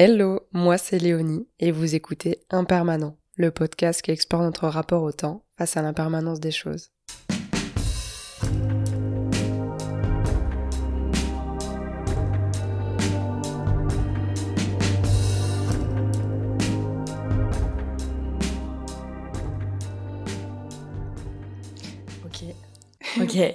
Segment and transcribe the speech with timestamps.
[0.00, 5.10] Hello, moi c'est Léonie et vous écoutez Impermanent, le podcast qui explore notre rapport au
[5.10, 6.92] temps face à l'impermanence des choses.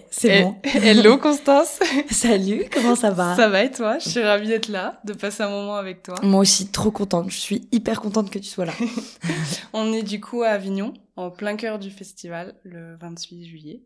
[0.10, 0.56] C'est bon.
[0.64, 1.80] Hello Constance.
[2.10, 3.36] Salut, comment ça va?
[3.36, 4.00] Ça va et toi?
[4.00, 6.16] Je suis ravie d'être là, de passer un moment avec toi.
[6.24, 7.30] Moi aussi, trop contente.
[7.30, 8.74] Je suis hyper contente que tu sois là.
[9.74, 13.84] On est du coup à Avignon, en plein cœur du festival, le 28 juillet.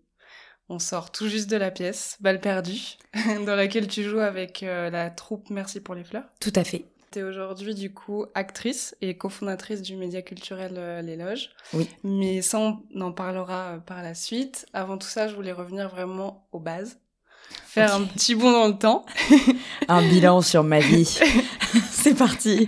[0.70, 2.98] On sort tout juste de la pièce, Balle perdue,
[3.46, 6.26] dans laquelle tu joues avec euh, la troupe Merci pour les fleurs.
[6.42, 6.86] Tout à fait.
[7.12, 11.50] Tu es aujourd'hui du coup actrice et cofondatrice du média culturel euh, Les Loges.
[11.74, 11.90] Oui.
[12.04, 14.66] Mais ça, on en parlera euh, par la suite.
[14.74, 17.00] Avant tout ça, je voulais revenir vraiment aux bases.
[17.66, 19.06] Faire un petit bond dans le temps.
[19.88, 21.06] un bilan sur ma vie.
[21.92, 22.68] C'est parti.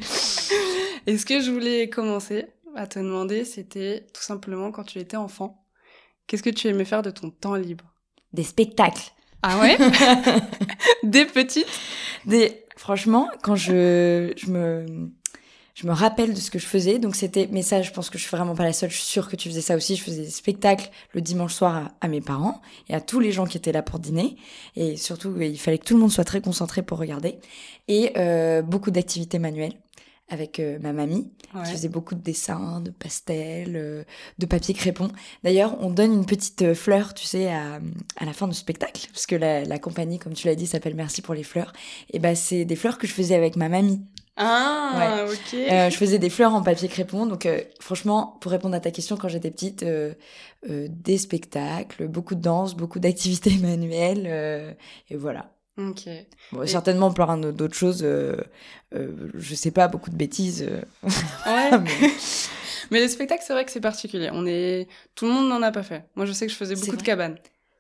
[1.05, 5.17] Et ce que je voulais commencer à te demander, c'était tout simplement quand tu étais
[5.17, 5.65] enfant,
[6.27, 7.85] qu'est-ce que tu aimais faire de ton temps libre?
[8.31, 9.11] Des spectacles.
[9.41, 9.77] Ah ouais?
[11.03, 11.67] Des petites?
[12.25, 14.85] Des franchement, quand je, je me
[15.75, 16.99] je me rappelle de ce que je faisais.
[16.99, 18.89] Donc c'était, mais ça, je pense que je suis vraiment pas la seule.
[18.89, 19.95] Je suis sûre que tu faisais ça aussi.
[19.95, 23.45] Je faisais des spectacles le dimanche soir à, mes parents et à tous les gens
[23.45, 24.35] qui étaient là pour dîner.
[24.75, 27.37] Et surtout, il fallait que tout le monde soit très concentré pour regarder.
[27.87, 29.73] Et euh, beaucoup d'activités manuelles
[30.29, 31.31] avec euh, ma mamie.
[31.65, 34.03] Je faisais beaucoup de dessins, de pastels, euh,
[34.37, 35.09] de papier crépon.
[35.43, 37.79] D'ailleurs, on donne une petite euh, fleur, tu sais, à,
[38.17, 40.95] à la fin du spectacle, parce que la, la compagnie, comme tu l'as dit, s'appelle
[40.95, 41.73] Merci pour les fleurs.
[42.13, 44.01] Et ben, c'est des fleurs que je faisais avec ma mamie.
[44.41, 45.51] Ah, ok.
[45.51, 47.25] je faisais des fleurs en papier crépon.
[47.25, 47.45] Donc,
[47.81, 49.85] franchement, pour répondre à ta question, quand j'étais petite,
[50.65, 54.77] des spectacles, beaucoup de danse, beaucoup d'activités manuelles,
[55.09, 55.51] et voilà.
[55.79, 56.09] Ok.
[56.51, 58.01] Bon, Certainement plein d'autres choses.
[58.03, 58.35] Euh,
[58.93, 60.67] euh, je sais pas, beaucoup de bêtises.
[60.67, 60.81] Euh.
[61.45, 61.77] Ouais.
[62.91, 62.99] mais...
[62.99, 64.29] les spectacles, c'est vrai que c'est particulier.
[64.33, 64.87] On est...
[65.15, 66.05] Tout le monde n'en a pas fait.
[66.15, 67.37] Moi, je sais que je faisais beaucoup de cabanes.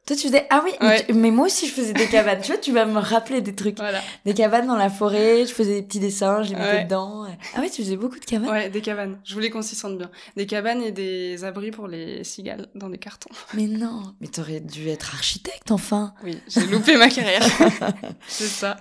[0.09, 0.47] Toi, tu faisais.
[0.49, 0.71] Ah oui,
[1.13, 2.41] mais, moi aussi, je faisais des cabanes.
[2.41, 3.77] tu vois, tu vas me rappeler des trucs.
[3.77, 4.01] Voilà.
[4.25, 7.27] Des cabanes dans la forêt, je faisais des petits dessins, je les mettais dedans.
[7.53, 8.49] Ah oui, tu faisais beaucoup de cabanes?
[8.49, 9.19] Ouais, des cabanes.
[9.23, 10.09] Je voulais qu'on s'y sente bien.
[10.35, 13.29] Des cabanes et des abris pour les cigales dans des cartons.
[13.53, 16.15] Mais non, mais t'aurais dû être architecte, enfin.
[16.23, 17.45] Oui, j'ai loupé ma carrière.
[18.27, 18.77] C'est ça.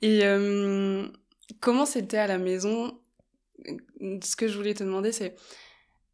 [0.00, 1.06] Et euh,
[1.60, 2.98] comment c'était à la maison?
[4.22, 5.36] Ce que je voulais te demander, c'est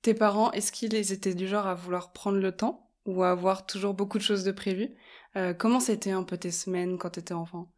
[0.02, 2.83] tes parents, est-ce qu'ils étaient du genre à vouloir prendre le temps?
[3.06, 4.94] Ou avoir toujours beaucoup de choses de prévues.
[5.36, 7.70] Euh, comment c'était un peu tes semaines quand tu étais enfant?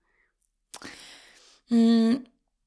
[1.70, 2.14] Mmh,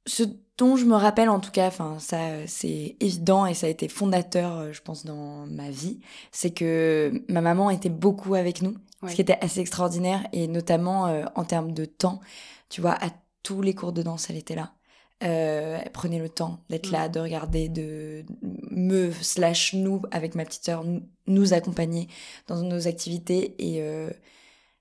[0.08, 0.24] Ce
[0.58, 3.88] dont je me rappelle en tout cas, enfin ça c'est évident et ça a été
[3.90, 8.76] fondateur, euh, je pense, dans ma vie, c'est que ma maman était beaucoup avec nous,
[9.08, 12.22] ce qui était assez extraordinaire et notamment euh, en termes de temps.
[12.70, 13.12] Tu vois, à
[13.44, 14.74] tous les cours de danse, elle était là.
[15.22, 17.12] Euh, prenait le temps d'être là, mm.
[17.12, 18.24] de regarder, de
[18.72, 20.86] me slash nous avec ma petite sœur
[21.28, 22.08] nous accompagner
[22.48, 24.10] dans nos activités et euh,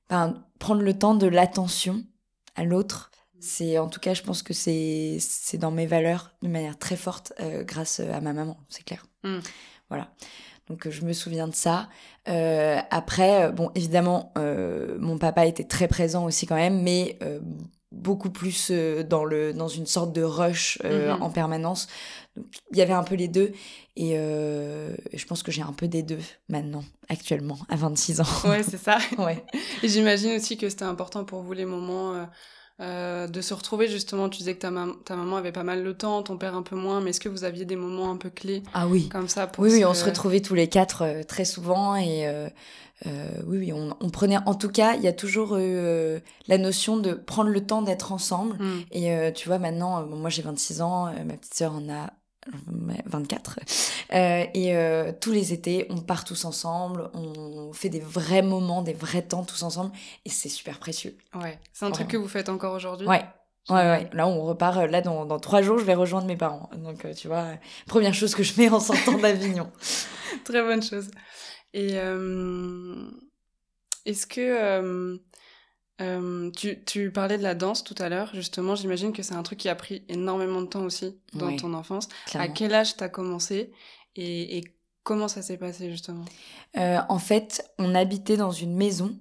[0.08, 2.04] ben, prendre le temps de l'attention
[2.54, 3.10] à l'autre.
[3.40, 6.96] C'est en tout cas, je pense que c'est c'est dans mes valeurs de manière très
[6.96, 9.06] forte euh, grâce à ma maman, c'est clair.
[9.24, 9.38] Mm.
[9.88, 10.12] Voilà.
[10.68, 11.88] Donc je me souviens de ça.
[12.28, 17.40] Euh, après, bon, évidemment, euh, mon papa était très présent aussi quand même, mais euh,
[17.90, 21.22] beaucoup plus euh, dans le dans une sorte de rush euh, mhm.
[21.22, 21.88] en permanence.
[22.36, 23.52] Donc il y avait un peu les deux
[23.96, 28.24] et euh, je pense que j'ai un peu des deux maintenant actuellement à 26 ans.
[28.44, 28.98] Ouais, c'est ça.
[29.18, 29.42] ouais.
[29.82, 32.28] Et j'imagine aussi que c'était important pour vous les moments
[32.80, 34.28] euh, de se retrouver justement.
[34.28, 34.70] Tu disais que ta,
[35.04, 37.28] ta maman avait pas mal le temps, ton père un peu moins, mais est-ce que
[37.28, 39.08] vous aviviez des moments un peu clés Ah oui.
[39.08, 42.26] Comme ça pour Oui, oui, on se retrouvait tous les quatre euh, très souvent et
[42.26, 42.48] euh,
[43.46, 44.38] oui, oui, on, on, prenait.
[44.46, 45.76] En tout cas, il y a toujours eu
[46.48, 48.56] la notion de prendre le temps d'être ensemble.
[48.58, 48.80] Mm.
[48.90, 52.10] Et tu vois, maintenant, moi j'ai 26 ans, ma petite sœur en a
[53.06, 53.60] 24.
[54.12, 58.82] Euh, et euh, tous les étés, on part tous ensemble, on fait des vrais moments,
[58.82, 59.92] des vrais temps tous ensemble,
[60.24, 61.16] et c'est super précieux.
[61.34, 63.06] Ouais, c'est un truc que vous faites encore aujourd'hui?
[63.06, 63.24] Ouais.
[63.68, 64.08] Ouais, ouais.
[64.14, 64.78] Là, on repart.
[64.78, 66.70] Euh, là, dans, dans trois jours, je vais rejoindre mes parents.
[66.76, 67.48] Donc, tu vois,
[67.86, 69.70] première chose que je fais en sortant d'Avignon.
[70.44, 71.10] Très bonne chose.
[71.74, 71.96] Et
[74.06, 75.20] est-ce que
[76.00, 78.74] euh, tu, tu, parlais de la danse tout à l'heure, justement.
[78.74, 82.08] J'imagine que c'est un truc qui a pris énormément de temps aussi dans ton enfance.
[82.34, 83.72] À quel âge t'as commencé
[84.16, 84.64] et, et,
[85.02, 86.24] comment ça s'est passé justement?
[86.76, 89.18] Euh, En fait, on habitait dans une maison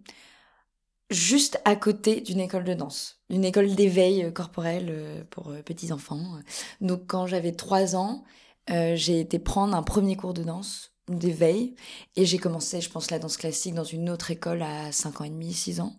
[1.09, 6.39] juste à côté d'une école de danse, une école d'éveil euh, corporel pour petits enfants.
[6.81, 8.23] Donc, quand j'avais trois ans,
[8.67, 11.75] j'ai été prendre un premier cours de danse d'éveil
[12.17, 15.23] et j'ai commencé, je pense, la danse classique dans une autre école à 5 ans
[15.23, 15.97] et demi, 6 ans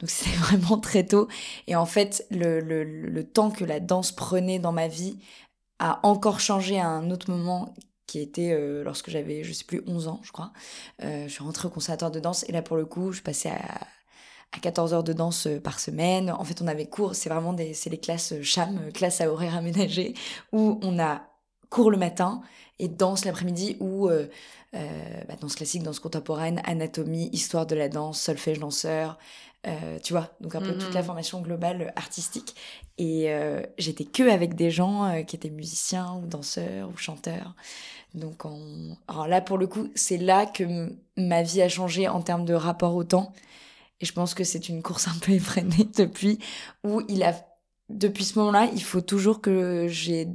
[0.00, 1.28] Donc c'était vraiment très tôt.
[1.66, 5.18] Et en fait, le, le, le, temps que la danse prenait dans ma vie
[5.78, 7.74] a encore changé à un autre moment
[8.06, 10.52] qui était euh, lorsque j'avais, je sais plus, 11 ans, je crois.
[11.02, 13.50] Euh, je suis rentrée au conservatoire de danse et là, pour le coup, je passais
[13.50, 13.86] à,
[14.52, 16.30] à 14 heures de danse euh, par semaine.
[16.30, 19.56] En fait, on avait cours, c'est vraiment des, c'est les classes CHAM, classes à horaire
[19.56, 20.14] aménagé,
[20.52, 21.22] où on a
[21.74, 22.40] cours le matin
[22.78, 24.26] et danse l'après-midi ou euh,
[24.72, 29.18] bah, danse classique, danse contemporaine, anatomie, histoire de la danse, solfège danseur,
[29.66, 31.06] euh, tu vois, donc un peu toute la mhm.
[31.06, 32.54] formation globale artistique.
[32.98, 37.54] Et euh, j'étais que avec des gens euh, qui étaient musiciens ou danseurs ou chanteurs.
[38.14, 38.96] Donc on...
[39.08, 42.54] Alors là, pour le coup, c'est là que ma vie a changé en termes de
[42.54, 43.32] rapport au temps.
[44.00, 46.38] Et je pense que c'est une course un peu effrénée depuis,
[46.84, 47.34] où il a...
[47.90, 50.26] Depuis ce moment-là, il faut toujours que j'ai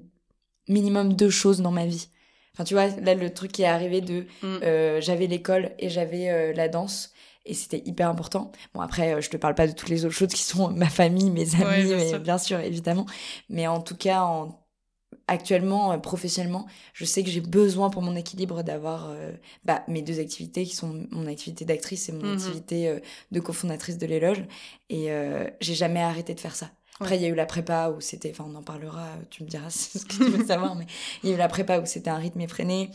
[0.70, 2.08] minimum deux choses dans ma vie.
[2.54, 4.26] Enfin, tu vois, là, le truc qui est arrivé de...
[4.42, 5.02] Mm.
[5.02, 7.14] j'avais l'école et j'avais la danse
[7.50, 8.52] et c'était hyper important.
[8.74, 10.90] Bon après, euh, je te parle pas de toutes les autres choses qui sont ma
[10.90, 12.20] famille, mes amis, bien, mais, sûr.
[12.20, 13.06] bien sûr, évidemment.
[13.50, 14.66] Mais en tout cas, en,
[15.28, 19.32] actuellement, euh, professionnellement, je sais que j'ai besoin pour mon équilibre d'avoir euh,
[19.66, 23.00] bah, mes deux activités qui sont mon activité d'actrice et mon mmh activité
[23.32, 24.44] de cofondatrice de l'éloge.
[24.90, 25.10] Et
[25.60, 26.70] j'ai jamais arrêté de faire ça.
[27.00, 29.50] Après, il y a eu la prépa où c'était, enfin, on en parlera, tu me
[29.50, 30.86] diras ce que tu veux savoir, mais
[31.24, 32.92] il y a eu la prépa où c'était un rythme effréné.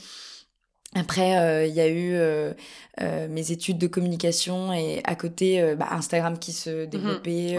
[0.96, 2.52] Après, euh, il y a eu euh,
[3.00, 6.86] euh, mes études de communication et à côté, bah, Instagram qui se mhm.
[6.86, 7.56] développait,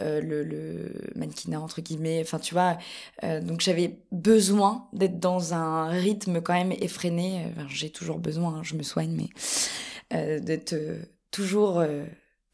[0.00, 2.20] le, le mannequinat entre guillemets.
[2.20, 2.76] Enfin, tu vois,
[3.22, 7.46] donc j'avais besoin d'être dans un rythme quand même effréné.
[7.50, 9.16] Enfin, J'ai toujours besoin, hein, je me soigne,
[10.10, 10.74] mais d'être
[11.30, 11.82] toujours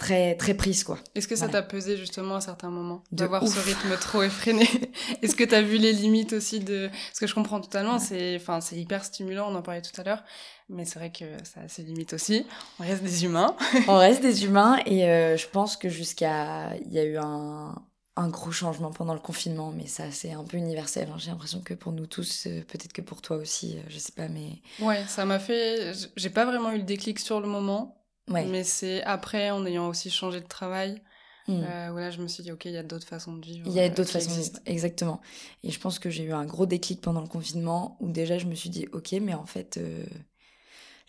[0.03, 0.99] très très prise quoi.
[1.15, 4.69] Est-ce que ça t'a pesé justement à certains moments d'avoir ce rythme trop effréné?
[5.23, 8.61] Est-ce que t'as vu les limites aussi de parce que je comprends totalement, c'est enfin
[8.61, 10.25] c'est hyper stimulant, on en parlait tout à l'heure,
[10.69, 12.45] mais c'est vrai que ça a ses limites aussi.
[12.81, 13.57] On reste des humains.
[13.89, 17.75] on reste des humains et euh, je pense que jusqu'à il y a eu un
[18.15, 21.09] un gros changement pendant le confinement, mais ça c'est un peu universel.
[21.11, 21.17] Hein.
[21.19, 24.13] J'ai l'impression que pour nous tous, euh, peut-être que pour toi aussi, euh, je sais
[24.13, 25.93] pas, mais ouais, ça m'a fait.
[26.17, 28.02] J'ai pas vraiment eu le déclic sur le moment.
[28.29, 31.03] Mais c'est après, en ayant aussi changé de travail,
[31.49, 31.53] mmh.
[31.53, 33.67] euh, je me suis dit, ok, il y a d'autres façons de vivre.
[33.67, 35.21] Il y a euh, d'autres façons de vivre, exactement.
[35.63, 38.47] Et je pense que j'ai eu un gros déclic pendant le confinement où déjà je
[38.47, 40.05] me suis dit, ok, mais en fait, euh,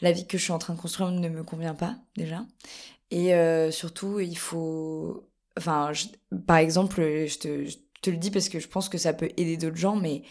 [0.01, 2.45] la vie que je suis en train de construire ne me convient pas déjà.
[3.11, 5.29] Et euh, surtout, il faut.
[5.57, 5.91] Enfin,
[6.47, 7.67] par exemple, je te,
[8.03, 10.23] te le dis parce que je pense que ça peut aider d'autres gens, mais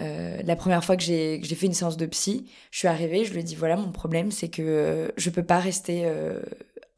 [0.00, 3.32] euh, la première fois que j'ai fait une séance de psy, je suis arrivée, je
[3.32, 6.40] lui ai dit voilà mon problème c'est que euh, je peux pas rester euh,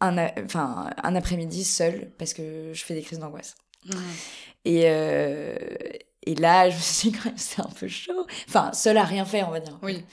[0.00, 3.56] un, enfin un après-midi seule parce que je fais des crises d'angoisse.
[3.86, 3.92] Mmh.
[4.64, 8.26] Et, et là je me suis dit quand même c'est un peu chaud.
[8.48, 9.78] Enfin seule à rien faire on va dire.
[9.82, 10.04] Oui.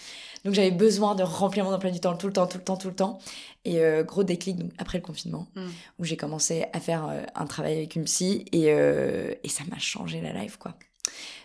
[0.46, 2.78] Donc j'avais besoin de remplir mon emploi du temps tout le temps, tout le temps,
[2.78, 3.20] tout le temps.
[3.66, 5.62] Et gros déclic donc, après le confinement, mmh.
[6.00, 10.22] où j'ai commencé à faire un travail avec une psy et, et ça m'a changé
[10.22, 10.76] la life, quoi.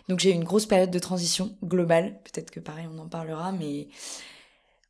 [0.07, 2.19] Donc j'ai eu une grosse période de transition globale.
[2.23, 3.87] Peut-être que pareil, on en parlera, mais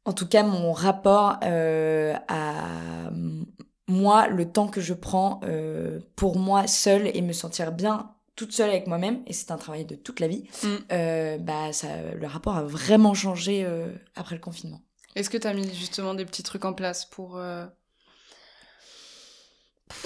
[0.05, 3.11] en tout cas, mon rapport euh, à
[3.87, 8.53] moi, le temps que je prends euh, pour moi seule et me sentir bien toute
[8.53, 10.67] seule avec moi-même, et c'est un travail de toute la vie, mm.
[10.91, 13.67] euh, bah ça, le rapport a vraiment changé
[14.15, 14.81] après le confinement.
[15.15, 17.37] Est-ce que tu as mis justement des petits trucs en place pour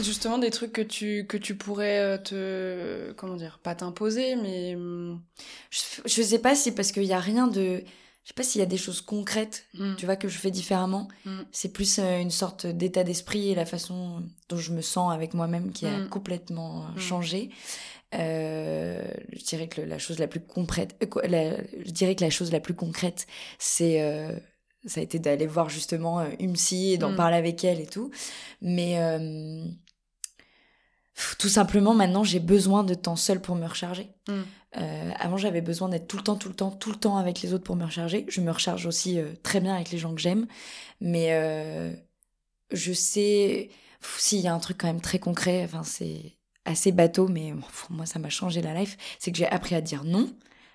[0.01, 3.13] Justement, des trucs que tu, que tu pourrais euh, te.
[3.13, 4.75] Comment dire Pas t'imposer, mais.
[4.75, 5.19] Hmm,
[5.69, 7.83] je, je sais pas si parce qu'il y a rien de.
[8.25, 9.95] Je sais pas s'il y a des choses concrètes, hmm.
[9.97, 11.07] tu vois, que je fais différemment.
[11.25, 11.43] Hmm.
[11.51, 15.35] C'est plus euh, une sorte d'état d'esprit et la façon dont je me sens avec
[15.35, 17.51] moi-même qui a complètement euh, changé.
[18.15, 22.59] Euh, je dirais que la chose la plus concrète, je dirais que la chose la
[22.59, 23.27] plus concrète,
[23.59, 24.01] c'est
[24.87, 28.09] ça a été d'aller voir justement Umsi et d'en parler avec elle et tout.
[28.59, 28.97] Mais
[31.37, 34.09] tout simplement, maintenant, j'ai besoin de temps seul pour me recharger.
[34.77, 37.41] Euh, avant, j'avais besoin d'être tout le temps, tout le temps, tout le temps avec
[37.41, 38.25] les autres pour me recharger.
[38.27, 40.47] Je me recharge aussi très bien avec les gens que j'aime.
[41.01, 41.29] Mais
[42.71, 43.69] je sais,
[44.17, 47.53] s'il y a un truc quand même très concret, enfin, c'est assez bateau, mais
[47.89, 48.97] moi, ça m'a changé la life.
[49.19, 50.29] C'est que j'ai appris à dire non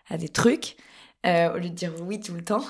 [0.09, 0.76] à des trucs.
[1.25, 2.64] au lieu de dire oui tout le temps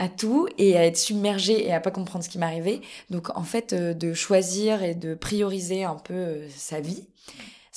[0.00, 2.80] à tout et à être submergée et à pas comprendre ce qui m'arrivait.
[3.10, 7.06] Donc en fait, euh, de choisir et de prioriser un peu euh, sa vie,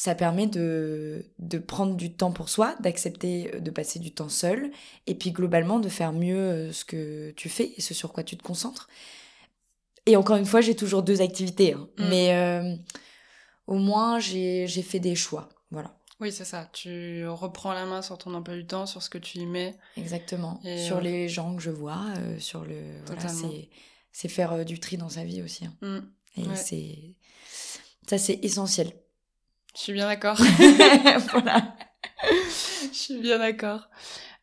[0.03, 4.29] ça permet de, de prendre du temps pour soi, d'accepter euh, de passer du temps
[4.29, 4.71] seul
[5.07, 8.35] et puis globalement de faire mieux ce que tu fais et ce sur quoi tu
[8.35, 8.89] te concentres.
[10.05, 11.87] Et encore une fois, j'ai toujours deux activités, hein.
[11.97, 12.09] mmh.
[12.09, 12.77] mais
[13.67, 15.47] au moins j'ai fait des choix.
[15.71, 15.97] Voilà.
[16.23, 16.69] Oui, c'est ça.
[16.71, 19.75] Tu reprends la main sur ton emploi du temps, sur ce que tu y mets.
[19.97, 20.61] Exactement.
[20.77, 22.79] sur euh, les gens que je vois, euh, sur le.
[23.05, 23.27] Voilà,
[24.11, 25.65] c'est faire euh, du tri dans sa vie aussi.
[25.65, 25.75] Hein.
[25.81, 26.41] Mmh.
[26.41, 27.15] Et c'est.
[28.07, 28.93] Ça, c'est essentiel.
[29.75, 30.37] Je suis bien d'accord.
[31.31, 31.75] voilà.
[32.23, 33.89] Je suis bien d'accord.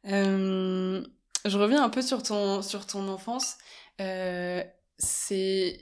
[0.07, 1.03] Euh,
[1.45, 3.57] je reviens un peu sur ton, sur ton enfance.
[4.01, 4.63] Euh,
[4.99, 5.81] c'est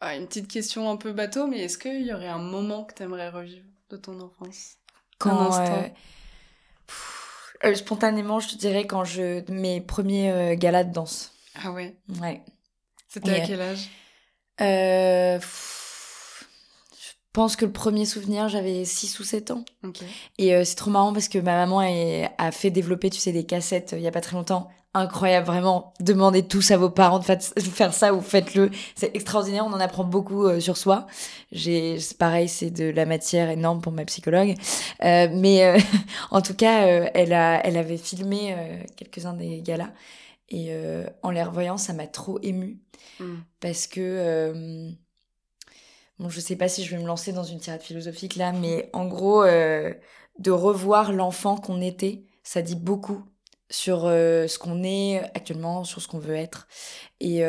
[0.00, 2.94] ah, une petite question un peu bateau, mais est-ce qu'il y aurait un moment que
[2.94, 4.76] tu aimerais revivre de ton enfance?
[5.18, 5.58] Quand
[7.64, 11.32] euh, spontanément, je te dirais quand je mes premiers galas de danse.
[11.54, 11.96] Ah ouais?
[12.20, 12.42] Ouais.
[13.08, 13.88] C'était à quel âge?
[14.60, 15.38] euh,
[17.36, 19.62] pense que le premier souvenir, j'avais 6 ou 7 ans.
[20.38, 21.80] Et euh, c'est trop marrant parce que ma maman
[22.38, 24.70] a fait développer, tu sais, des cassettes euh, il y a pas très longtemps.
[24.94, 25.92] Incroyable, vraiment.
[26.00, 28.70] Demandez tous à vos parents de faire ça ou faites-le.
[28.94, 31.06] C'est extraordinaire, on en apprend beaucoup sur soi.
[31.52, 34.54] J'ai, pareil, c'est de la matière énorme pour ma psychologue.
[35.02, 35.76] mais
[36.30, 38.56] en tout cas, elle, a, elle avait filmé
[38.96, 39.90] quelques-uns des galas.
[40.48, 40.74] Et
[41.22, 42.78] en les revoyant, ça m'a trop émue.
[43.20, 43.34] Mm.
[43.60, 44.96] Parce que.
[46.20, 48.52] Euh, bon, je sais pas si je vais me lancer dans une tirade philosophique là,
[48.52, 49.92] mais en gros, euh,
[50.38, 53.24] de revoir l'enfant qu'on était, ça dit beaucoup
[53.70, 56.68] sur euh, ce qu'on est actuellement, sur ce qu'on veut être.
[57.20, 57.42] Et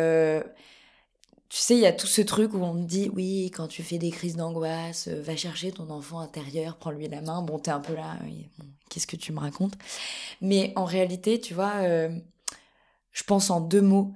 [1.50, 3.82] tu sais, il y a tout ce truc où on me dit, oui, quand tu
[3.82, 7.42] fais des crises d'angoisse, va chercher ton enfant intérieur, prends-lui la main.
[7.42, 8.18] Bon, t'es un peu là,
[8.90, 9.76] qu'est-ce que tu me racontes?
[10.42, 14.14] Mais en réalité, tu vois, je pense en deux mots.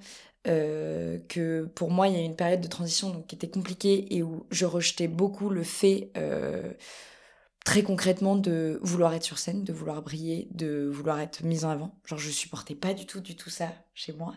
[0.47, 4.23] Euh, que pour moi, il y a une période de transition qui était compliquée et
[4.23, 6.73] où je rejetais beaucoup le fait, euh,
[7.63, 11.69] très concrètement, de vouloir être sur scène, de vouloir briller, de vouloir être mise en
[11.69, 11.95] avant.
[12.05, 14.33] Genre, je supportais pas du tout, du tout ça chez moi.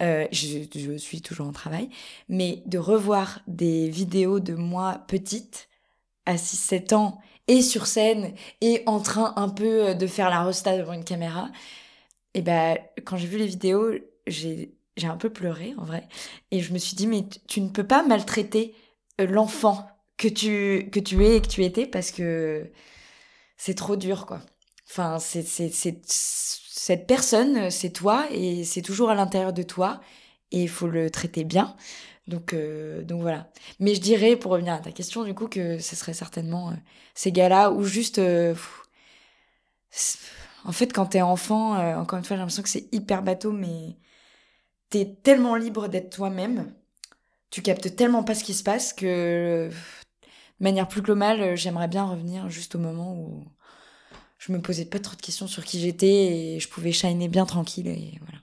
[0.00, 1.90] Euh, je, je, suis toujours en travail.
[2.30, 5.68] Mais de revoir des vidéos de moi petite,
[6.24, 10.78] à 6-7 ans, et sur scène, et en train un peu de faire la resta
[10.78, 11.50] devant une caméra,
[12.34, 13.92] et ben, quand j'ai vu les vidéos,
[14.26, 16.08] j'ai j'ai un peu pleuré en vrai.
[16.50, 18.74] Et je me suis dit, mais tu ne peux pas maltraiter
[19.20, 22.70] euh, l'enfant que tu, que tu es et que tu étais parce que
[23.56, 24.40] c'est trop dur, quoi.
[24.88, 30.00] Enfin, c'est, cette personne, c'est toi et c'est toujours à l'intérieur de toi
[30.50, 31.76] et il faut le traiter bien.
[32.26, 33.50] Donc, euh, donc voilà.
[33.78, 36.74] Mais je dirais, pour revenir à ta question, du coup, que ce serait certainement euh,
[37.14, 38.20] ces gars-là où juste.
[40.64, 43.96] en fait, quand t'es enfant, encore une fois, j'ai l'impression que c'est hyper bateau, mais
[44.90, 46.72] t'es tellement libre d'être toi-même,
[47.50, 52.04] tu captes tellement pas ce qui se passe que, de manière plus globale, j'aimerais bien
[52.04, 53.44] revenir juste au moment où
[54.38, 57.46] je me posais pas trop de questions sur qui j'étais et je pouvais shiner bien
[57.46, 58.38] tranquille et voilà.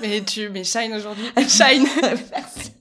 [0.00, 1.24] Mais tu, mais shine aujourd'hui.
[1.48, 1.86] shine.
[2.02, 2.72] Merci.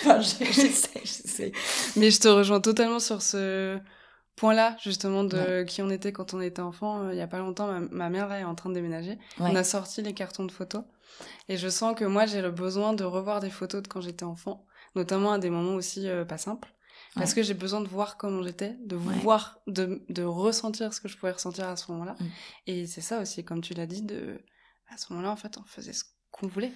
[0.00, 1.52] Enfin, j'essaie, j'essaie.
[1.96, 3.78] Mais je te rejoins totalement sur ce
[4.36, 7.10] point-là, justement, de qui on était quand on était enfant.
[7.10, 9.18] Il y a pas longtemps, ma, mère là est en train de déménager.
[9.38, 10.82] On a sorti les cartons de photos.
[11.48, 14.24] Et je sens que moi, j'ai le besoin de revoir des photos de quand j'étais
[14.24, 16.72] enfant, notamment à des moments aussi euh, pas simples.
[17.14, 21.08] Parce que j'ai besoin de voir comment j'étais, de voir, de, de ressentir ce que
[21.08, 22.16] je pouvais ressentir à ce moment-là.
[22.18, 22.26] Mm.
[22.68, 24.40] Et c'est ça aussi, comme tu l'as dit, de
[24.88, 26.72] à ce moment-là, en fait, on faisait ce qu'on voulait.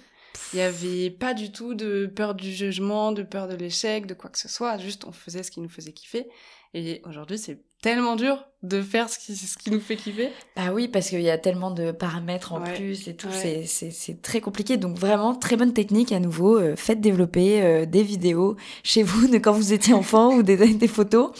[0.53, 4.13] Il n'y avait pas du tout de peur du jugement, de peur de l'échec, de
[4.13, 4.77] quoi que ce soit.
[4.77, 6.27] Juste, on faisait ce qui nous faisait kiffer.
[6.73, 10.31] Et aujourd'hui, c'est tellement dur de faire ce qui, ce qui nous fait kiffer.
[10.55, 14.41] Bah oui, parce qu'il y a tellement de paramètres en plus et tout, c'est très
[14.41, 14.77] compliqué.
[14.77, 16.57] Donc vraiment, très bonne technique à nouveau.
[16.57, 20.73] Euh, faites développer euh, des vidéos chez vous de quand vous étiez enfant ou des,
[20.73, 21.31] des photos.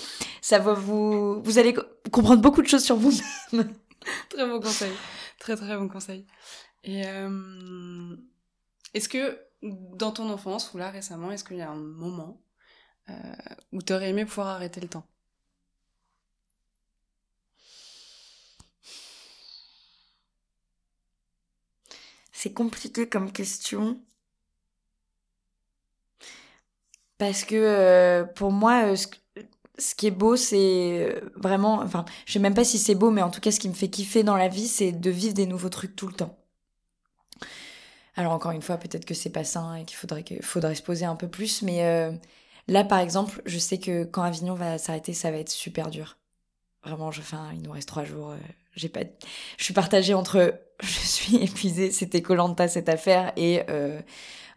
[0.41, 1.41] Ça va vous...
[1.41, 1.75] Vous allez
[2.11, 3.11] comprendre beaucoup de choses sur vous.
[4.29, 4.91] très bon conseil.
[5.39, 6.25] Très très bon conseil.
[6.83, 8.15] Et euh,
[8.93, 12.41] est-ce que dans ton enfance ou là récemment, est-ce qu'il y a un moment
[13.71, 15.05] où tu aurais aimé pouvoir arrêter le temps?
[22.37, 23.99] C'est compliqué comme question.
[27.17, 31.79] Parce que euh, pour moi, euh, ce, qui est beau, c'est euh, vraiment.
[31.81, 33.73] Enfin, je sais même pas si c'est beau, mais en tout cas, ce qui me
[33.73, 36.37] fait kiffer dans la vie, c'est de vivre des nouveaux trucs tout le temps.
[38.15, 41.05] Alors, encore une fois, peut-être que c'est pas sain et qu'il faudrait, faudrait se poser
[41.05, 42.11] un peu plus, mais
[42.67, 46.17] là, par exemple, je sais que quand Avignon va s'arrêter, ça va être super dur.
[46.83, 47.21] Vraiment, je,
[47.53, 48.35] il nous reste trois jours.
[48.77, 49.01] J'ai pas,
[49.57, 53.99] je suis partagée entre je suis épuisée, c'était Colanta cette affaire et euh,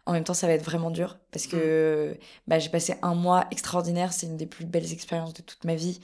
[0.05, 2.17] en même temps ça va être vraiment dur parce que mm.
[2.47, 5.75] bah, j'ai passé un mois extraordinaire, c'est une des plus belles expériences de toute ma
[5.75, 5.99] vie.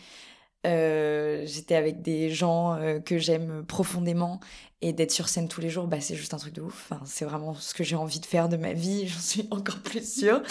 [0.66, 4.40] Euh, j'étais avec des gens euh, que j'aime profondément
[4.82, 6.88] et d'être sur scène tous les jours, bah, c'est juste un truc de ouf.
[6.90, 9.80] Enfin, c'est vraiment ce que j'ai envie de faire de ma vie, j'en suis encore
[9.80, 10.42] plus sûre.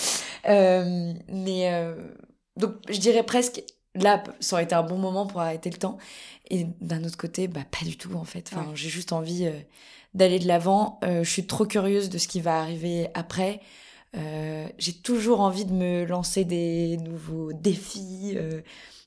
[0.44, 1.94] mais
[2.56, 3.62] donc je dirais presque
[3.96, 5.98] là, ça aurait été un bon moment pour arrêter le temps.
[6.50, 8.50] Et d'un autre côté, bah, pas du tout, en fait.
[8.52, 9.58] Enfin, J'ai juste envie euh,
[10.14, 10.98] d'aller de l'avant.
[11.04, 13.60] Euh, je suis trop curieuse de ce qui va arriver après.
[14.78, 18.36] j'ai toujours envie de me lancer des nouveaux défis,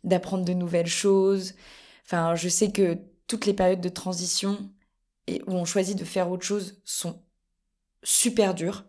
[0.03, 1.55] d'apprendre de nouvelles choses.
[2.05, 4.69] Enfin, je sais que toutes les périodes de transition
[5.27, 7.21] et où on choisit de faire autre chose sont
[8.03, 8.85] super dures.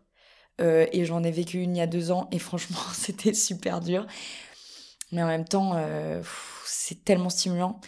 [0.60, 3.80] Euh, et j'en ai vécu une il y a deux ans et franchement c'était super
[3.80, 4.06] dur.
[5.12, 6.22] Mais en même temps, euh,
[6.64, 7.80] c'est tellement stimulant.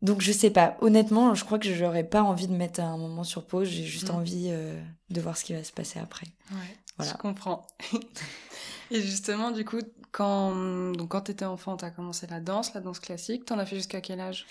[0.00, 2.96] Donc je sais pas, honnêtement, je crois que je n'aurais pas envie de mettre un
[2.96, 4.14] moment sur pause, j'ai juste mm.
[4.14, 6.26] envie euh, de voir ce qui va se passer après.
[6.52, 7.12] Ouais, voilà.
[7.12, 7.66] je comprends.
[8.92, 9.80] et justement, du coup,
[10.12, 13.52] quand, donc, quand tu étais enfant, tu as commencé la danse, la danse classique, tu
[13.52, 14.46] en as fait jusqu'à quel âge?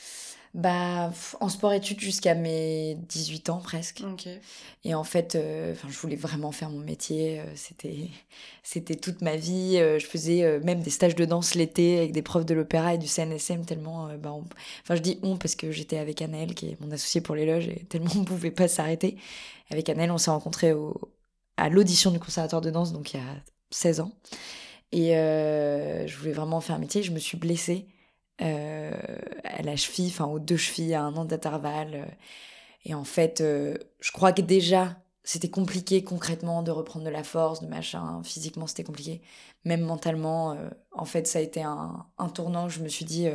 [0.58, 4.02] Bah, en sport-études jusqu'à mes 18 ans presque.
[4.84, 7.40] Et en fait, euh, je voulais vraiment faire mon métier.
[7.40, 8.10] Euh, c'était,
[8.64, 9.78] c'était toute ma vie.
[9.78, 12.98] Euh, je faisais même des stages de danse l'été avec des profs de l'opéra et
[12.98, 14.08] du CNSM tellement.
[14.18, 14.34] bah,
[14.82, 17.46] Enfin, je dis on parce que j'étais avec Annelle, qui est mon associée pour les
[17.46, 19.18] loges, et tellement on pouvait pas s'arrêter.
[19.70, 21.14] Avec Annelle, on s'est rencontrés au,
[21.58, 23.36] à l'audition du conservatoire de danse, donc il y a
[23.70, 24.12] 16 ans.
[24.92, 27.04] Et je voulais vraiment faire un métier.
[27.04, 27.88] Je me suis blessée
[28.42, 28.92] euh,
[29.44, 31.96] à la cheville, enfin aux deux chevilles, à un an d'intervalle.
[31.96, 32.06] Euh.
[32.86, 37.24] Et en fait, euh, je crois que déjà, c'était compliqué concrètement de reprendre de la
[37.24, 38.22] force, de machin.
[38.24, 39.22] Physiquement, c'était compliqué.
[39.66, 40.58] Même mentalement,
[40.92, 42.70] en fait, ça a été un, tournant.
[42.70, 43.28] Je me suis dit,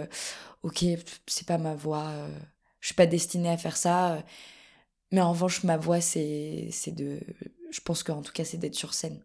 [0.63, 0.85] ok,
[1.27, 2.11] c'est pas ma voie.
[2.81, 4.23] je suis pas destinée à faire ça.
[5.13, 7.21] mais en revanche, ma voie, c'est de.
[7.71, 9.23] Je pense qu'en tout cas, c'est d'être sur scène.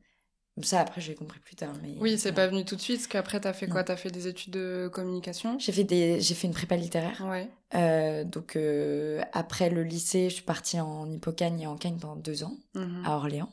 [0.63, 1.73] Ça, après, j'ai compris plus tard.
[1.81, 1.95] Mais...
[1.99, 3.83] Oui, c'est pas venu tout de suite, parce qu'après, t'as fait quoi?
[3.83, 5.57] T'as fait des études de communication?
[5.59, 6.21] J'ai fait, des...
[6.21, 7.23] fait une prépa littéraire.
[7.29, 7.49] Ouais.
[7.75, 12.15] Euh, donc, euh, après le lycée, je suis partie en Hippocagne et en Cagne pendant
[12.15, 13.03] deux ans, mhm.
[13.05, 13.51] à Orléans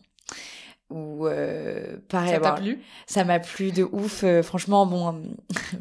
[0.94, 2.80] ou euh, pareil ça t'a plu?
[3.08, 5.22] Ça m'a plu de ouf euh, franchement bon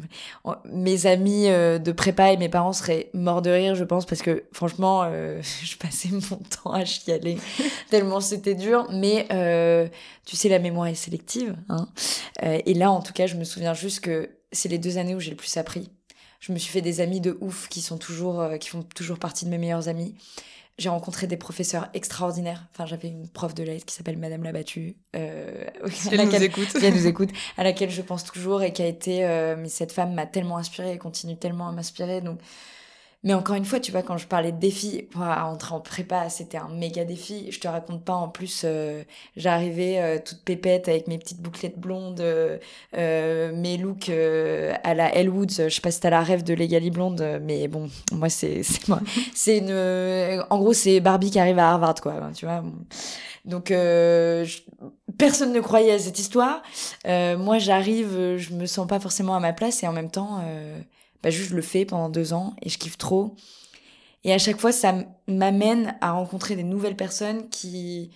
[0.72, 4.22] mes amis euh, de prépa et mes parents seraient morts de rire je pense parce
[4.22, 7.38] que franchement je passais mon temps à chialer
[7.90, 8.88] tellement c'était dur.
[8.90, 9.28] Mais
[10.26, 11.86] tu sais la mémoire est sélective hein.
[12.42, 15.20] Et là en tout cas je me souviens juste que c'est les deux années où
[15.20, 15.90] j'ai le plus appris.
[16.40, 19.44] Je me suis fait des amis de ouf qui sont toujours qui font toujours partie
[19.44, 20.16] de mes meilleurs amis
[20.76, 22.66] j'ai rencontré des professeurs extraordinaires.
[22.72, 24.96] Enfin, j'avais une prof de lettres qui s'appelle Madame Labattu.
[25.14, 25.64] Euh,
[26.10, 26.68] elle nous écoute.
[26.82, 27.30] elle nous écoute.
[27.56, 29.24] À laquelle je pense toujours et qui a été...
[29.24, 32.20] Euh, mais cette femme m'a tellement inspirée et continue tellement à m'inspirer.
[32.20, 32.40] Donc,
[33.24, 36.58] mais encore une fois, tu vois, quand je parlais de défi, entrer en prépa, c'était
[36.58, 37.50] un méga défi.
[37.50, 39.02] Je te raconte pas, en plus, euh,
[39.34, 45.50] j'arrivais euh, toute pépette avec mes petites bouclettes blondes, euh, mes looks à la Elwood.
[45.50, 49.00] Je sais pas si t'as la rêve de Legally Blonde, mais bon, moi, c'est moi.
[49.34, 50.44] c'est une...
[50.50, 52.62] En gros, c'est Barbie qui arrive à Harvard, quoi, tu vois.
[53.46, 53.72] Donc,
[55.16, 56.62] personne ne croyait à cette histoire.
[57.06, 60.42] moi, j'arrive, je me sens pas forcément à ma place et en même temps
[61.24, 63.34] bah, juste je le fais pendant deux ans et je kiffe trop.
[64.24, 64.94] Et à chaque fois, ça
[65.26, 68.10] m'amène à rencontrer des nouvelles personnes qui,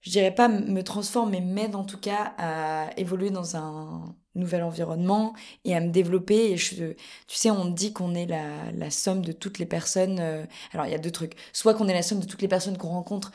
[0.00, 4.62] je dirais pas me transforment, mais m'aident en tout cas à évoluer dans un nouvel
[4.62, 5.34] environnement
[5.66, 6.52] et à me développer.
[6.52, 6.92] Et je,
[7.26, 10.18] tu sais, on dit qu'on est la, la, somme de toutes les personnes.
[10.20, 11.34] Euh, alors, il y a deux trucs.
[11.52, 13.32] Soit qu'on est la somme de toutes les personnes qu'on rencontre,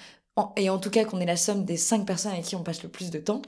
[0.58, 2.84] et en tout cas qu'on est la somme des cinq personnes avec qui on passe
[2.84, 3.42] le plus de temps.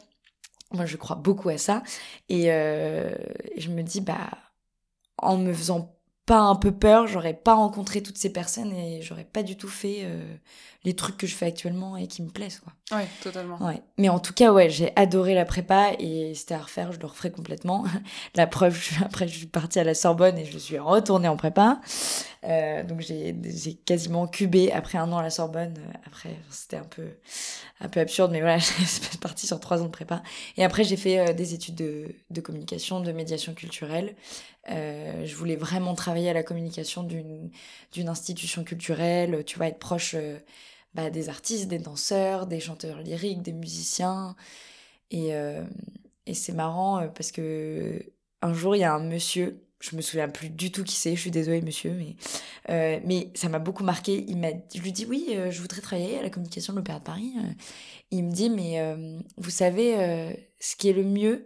[0.71, 1.83] Moi, je crois beaucoup à ça.
[2.29, 3.15] Et, euh,
[3.57, 4.29] je me dis, bah,
[5.17, 9.23] en me faisant pas un peu peur, j'aurais pas rencontré toutes ces personnes et j'aurais
[9.23, 10.35] pas du tout fait euh,
[10.87, 12.71] les trucs que je fais actuellement et qui me plaisent quoi.
[12.97, 13.61] Ouais, totalement.
[13.61, 13.81] Ouais.
[13.97, 17.05] Mais en tout cas ouais, j'ai adoré la prépa et c'était à refaire, je le
[17.05, 17.83] referai complètement.
[18.35, 21.81] la preuve, après je suis partie à la Sorbonne et je suis retournée en prépa.
[22.45, 23.35] Euh, donc j'ai
[23.85, 25.73] quasiment cubé après un an à la Sorbonne.
[26.05, 27.17] Après c'était un peu
[27.81, 30.23] un peu absurde mais voilà, suis partie sur trois ans de prépa.
[30.55, 34.15] Et après j'ai fait euh, des études de, de communication, de médiation culturelle.
[34.69, 37.51] Euh, je voulais vraiment travailler à la communication d'une
[38.07, 40.15] institution culturelle, tu vois, être proche
[40.93, 44.35] bah, des artistes, des danseurs, des chanteurs lyriques, des musiciens.
[45.11, 45.63] Et, euh,
[46.25, 48.01] et c'est marrant parce que
[48.41, 51.15] un jour, il y a un monsieur, je me souviens plus du tout qui c'est,
[51.15, 54.25] je suis désolée monsieur, mais, mais ça m'a beaucoup marqué.
[54.27, 57.03] Il m'a, je lui dis oui, je voudrais travailler à la communication de l'Opéra de
[57.03, 57.33] Paris.
[58.11, 58.95] Il me dit mais
[59.37, 61.45] vous savez, ce qui est le mieux,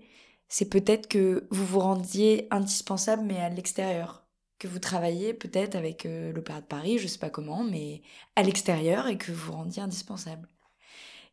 [0.49, 4.20] c'est peut-être que vous vous rendiez indispensable, mais à l'extérieur.
[4.61, 8.03] Que vous travaillez peut-être avec euh, l'Opéra de Paris, je sais pas comment, mais
[8.35, 10.47] à l'extérieur et que vous vous rendiez indispensable.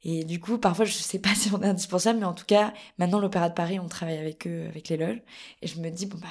[0.03, 2.73] Et du coup, parfois, je sais pas si on est indispensable, mais en tout cas,
[2.97, 5.21] maintenant, l'Opéra de Paris, on travaille avec eux, avec les loges.
[5.61, 6.29] Et je me dis, bon, bah,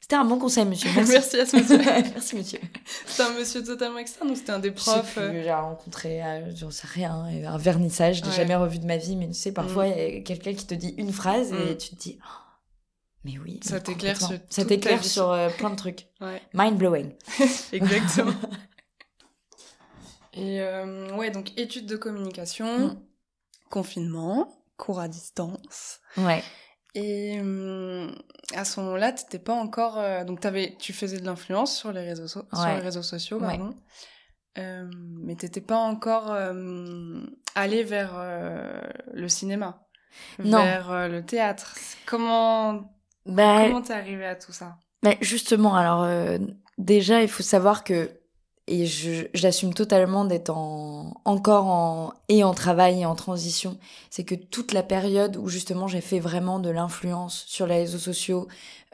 [0.00, 0.88] c'était un bon conseil, monsieur.
[0.96, 1.76] Merci, à ce monsieur.
[1.84, 2.60] Merci, monsieur.
[3.04, 6.70] C'était un monsieur totalement externe ou c'était un des profs euh J'ai rencontré, euh, j'en
[6.70, 9.86] sais rien, un vernissage, je l'ai jamais revu de ma vie, mais tu sais, parfois,
[9.86, 9.92] mm.
[9.94, 11.76] il y a quelqu'un qui te dit une phrase et mm.
[11.76, 12.49] tu te dis, oh,
[13.24, 13.60] mais oui.
[13.62, 16.06] Ça t'éclaire sur, ça t'éclaire sur euh, plein de trucs.
[16.54, 17.14] Mind blowing.
[17.72, 18.32] Exactement.
[20.32, 20.60] et
[21.16, 23.02] ouais, donc études de communication, mm.
[23.70, 24.48] confinement.
[24.76, 26.00] cours à distance.
[26.16, 26.42] Ouais.
[26.94, 28.14] Et hum,
[28.54, 29.98] à ce moment-là, t'étais pas encore.
[29.98, 32.76] euh, donc, avais, tu faisais de l'influence sur les réseaux, so- sur Ouais.
[32.76, 33.46] les réseaux sociaux, Ouais.
[33.46, 33.74] pardon.
[34.58, 34.90] Euh,
[35.22, 37.20] mais t'étais pas encore euh,
[37.54, 38.80] allé vers euh,
[39.12, 39.86] le cinéma,
[40.40, 40.62] Non.
[40.64, 41.76] vers euh, le théâtre.
[42.06, 42.90] Comment
[43.26, 44.76] Bah, comment t'es arrivé à tout ça?
[45.02, 46.38] bah, justement, alors euh,
[46.78, 48.10] déjà, il faut savoir que,
[48.66, 53.78] et je, j'assume totalement d'être en, encore en, et en travail et en transition,
[54.10, 57.98] c'est que toute la période où justement j'ai fait vraiment de l'influence sur les réseaux
[57.98, 58.46] sociaux,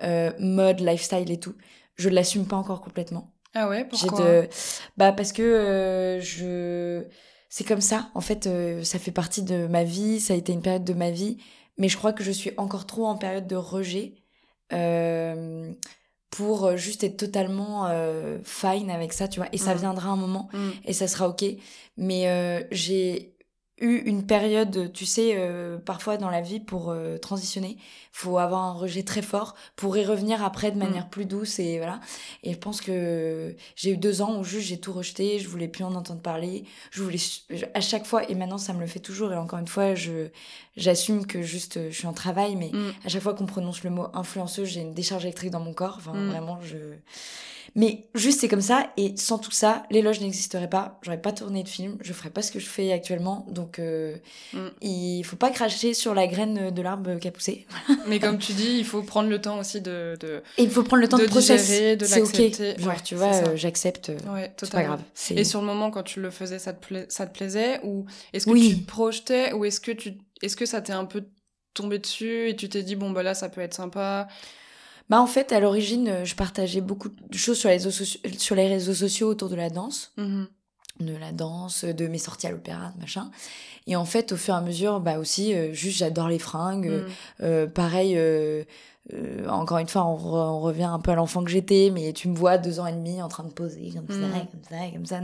[0.03, 1.55] euh, mode, lifestyle et tout,
[1.97, 3.33] je l'assume pas encore complètement.
[3.55, 4.21] Ah ouais, pourquoi?
[4.21, 4.49] De
[4.97, 7.05] bah parce que euh, je
[7.49, 8.11] c'est comme ça.
[8.15, 8.49] En fait
[8.83, 11.39] ça fait partie de ma vie ça a été une période de ma vie
[11.79, 14.15] mais je crois que je suis encore trop en période de rejet
[14.73, 15.73] euh,
[16.31, 19.79] pour juste être totalement euh, fine avec ça tu vois et ça Mm.
[19.79, 20.71] viendra un moment Mm.
[20.85, 21.45] et ça sera ok
[21.97, 23.36] mais euh, j'ai
[23.79, 27.77] eu une période tu sais euh, parfois dans la vie pour euh, transitionner
[28.11, 31.77] faut avoir un rejet très fort pour y revenir après de manière plus douce et
[31.77, 32.01] voilà
[32.43, 35.69] et je pense que j'ai eu deux ans où juste j'ai tout rejeté je voulais
[35.69, 37.19] plus en entendre parler je voulais
[37.51, 39.95] je- à chaque fois et maintenant ça me le fait toujours et encore une fois
[39.95, 40.29] je
[40.79, 42.93] j'assume que juste euh, je suis en travail mais Mm.
[43.05, 45.97] à chaque fois qu'on prononce le mot influenceuse, j'ai une décharge électrique dans mon corps.
[45.99, 46.29] Enfin, Mm.
[46.31, 46.77] vraiment, je.
[47.75, 48.91] Mais juste, c'est comme ça.
[48.97, 50.99] Et sans tout ça, l'éloge n'existerait pas.
[51.03, 51.99] J'aurais pas tourné de film.
[52.01, 53.47] Je ferais pas ce que je fais actuellement.
[53.51, 54.17] Donc, euh,
[54.53, 54.69] Mm.
[54.83, 57.67] il faut pas cracher sur la graine de l'arbre qui a poussé.
[58.07, 60.17] Mais comme tu dis, il faut prendre le temps aussi de.
[60.21, 60.43] de...
[60.59, 61.63] Et il faut prendre le temps de, De process.
[61.67, 62.79] digérer, de C'est ok.
[62.79, 64.11] Genre, Ouais, tu vois, euh, j'accepte.
[64.11, 65.03] euh, Ouais, C'est pas grave.
[65.31, 68.07] Et sur le moment, quand tu le faisais, ça te, pla- ça te plaisait Ou
[68.33, 68.71] est-ce que Oui.
[68.77, 70.15] tu te projetais Ou est-ce que, tu...
[70.43, 71.25] est-ce que ça t'est un peu
[71.75, 74.29] tombé dessus et tu t'es dit, bon, bah là, ça peut être sympa?
[75.09, 78.39] Bah, en fait, à l'origine, euh, je partageais beaucoup de choses sur les réseaux, soci-
[78.39, 80.13] sur les réseaux sociaux autour de la danse.
[80.17, 80.49] Mhm.
[81.01, 83.31] de la danse, de mes sorties à l'opéra, machin.
[83.87, 86.87] Et en fait, au fur et à mesure, bah aussi, euh, juste j'adore les fringues.
[86.91, 87.07] Mhm.
[87.43, 88.65] Euh, pareil, euh,
[89.47, 92.29] encore une fois, on, re- on revient un peu à l'enfant que j'étais, mais tu
[92.29, 94.47] me vois deux ans et demi en train de poser comme ça, Mhm.
[94.51, 95.21] comme ça, comme ça.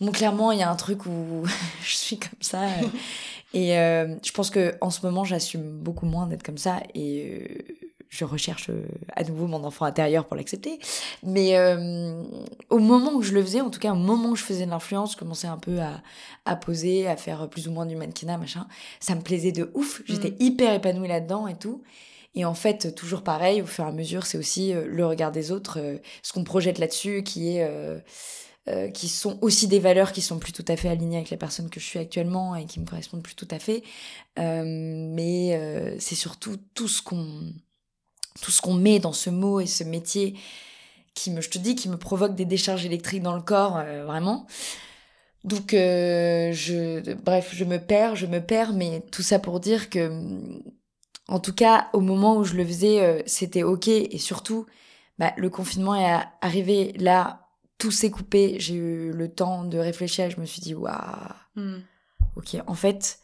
[0.00, 1.44] Bon, clairement, il y a un truc où
[1.84, 2.62] je suis comme ça.
[3.52, 6.80] et je pense que en ce moment, j'assume beaucoup moins d'être comme ça.
[6.94, 7.66] Et
[8.14, 8.82] je recherche euh,
[9.16, 10.78] à nouveau mon enfant intérieur pour l'accepter.
[11.24, 12.22] Mais euh,
[12.70, 14.70] au moment où je le faisais, en tout cas au moment où je faisais de
[14.70, 16.00] l'influence, je commençais un peu à,
[16.44, 18.66] à poser, à faire plus ou moins du mannequinat, machin.
[19.00, 20.02] Ça me plaisait de ouf.
[20.06, 20.36] J'étais Mhm.
[20.40, 21.82] hyper épanouie là-dedans et tout.
[22.36, 25.30] Et en fait, toujours pareil, au fur et à mesure, c'est aussi euh, le regard
[25.32, 27.98] des autres, euh, ce qu'on projette là-dessus, qui est, euh,
[28.68, 31.36] euh, qui sont aussi des valeurs qui sont plus tout à fait alignées avec la
[31.36, 33.82] personne que je suis actuellement et qui me correspondent plus tout à fait.
[34.38, 37.52] Euh, mais euh, c'est surtout tout ce qu'on,
[38.40, 40.36] tout ce qu'on met dans ce mot et ce métier
[41.14, 44.04] qui me, je te dis, qui me provoque des décharges électriques dans le corps, euh,
[44.04, 44.46] vraiment.
[45.44, 49.90] Donc, euh, je, bref, je me perds, je me perds, mais tout ça pour dire
[49.90, 50.10] que,
[51.28, 54.66] en tout cas, au moment où je le faisais, euh, c'était ok, et surtout,
[55.18, 60.24] bah, le confinement est arrivé là, tout s'est coupé, j'ai eu le temps de réfléchir,
[60.24, 60.96] et je me suis dit, waouh,
[61.56, 61.82] Mhm.
[62.36, 63.20] ok, en fait,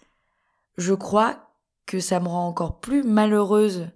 [0.77, 1.51] je crois
[1.87, 3.89] que ça me rend encore plus malheureuse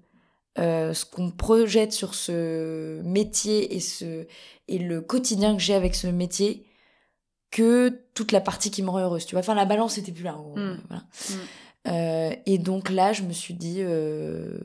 [0.59, 4.27] euh, ce qu'on projette sur ce métier et, ce,
[4.69, 6.65] et le quotidien que j'ai avec ce métier
[7.51, 9.27] que toute la partie qui me rend heureuse.
[9.27, 10.37] Tu vois, enfin, la balance était plus là.
[10.37, 10.81] en gros, Mm.
[10.89, 11.03] voilà.
[11.31, 11.35] Mm.
[11.87, 14.59] Euh, et donc là, je me suis dit, euh,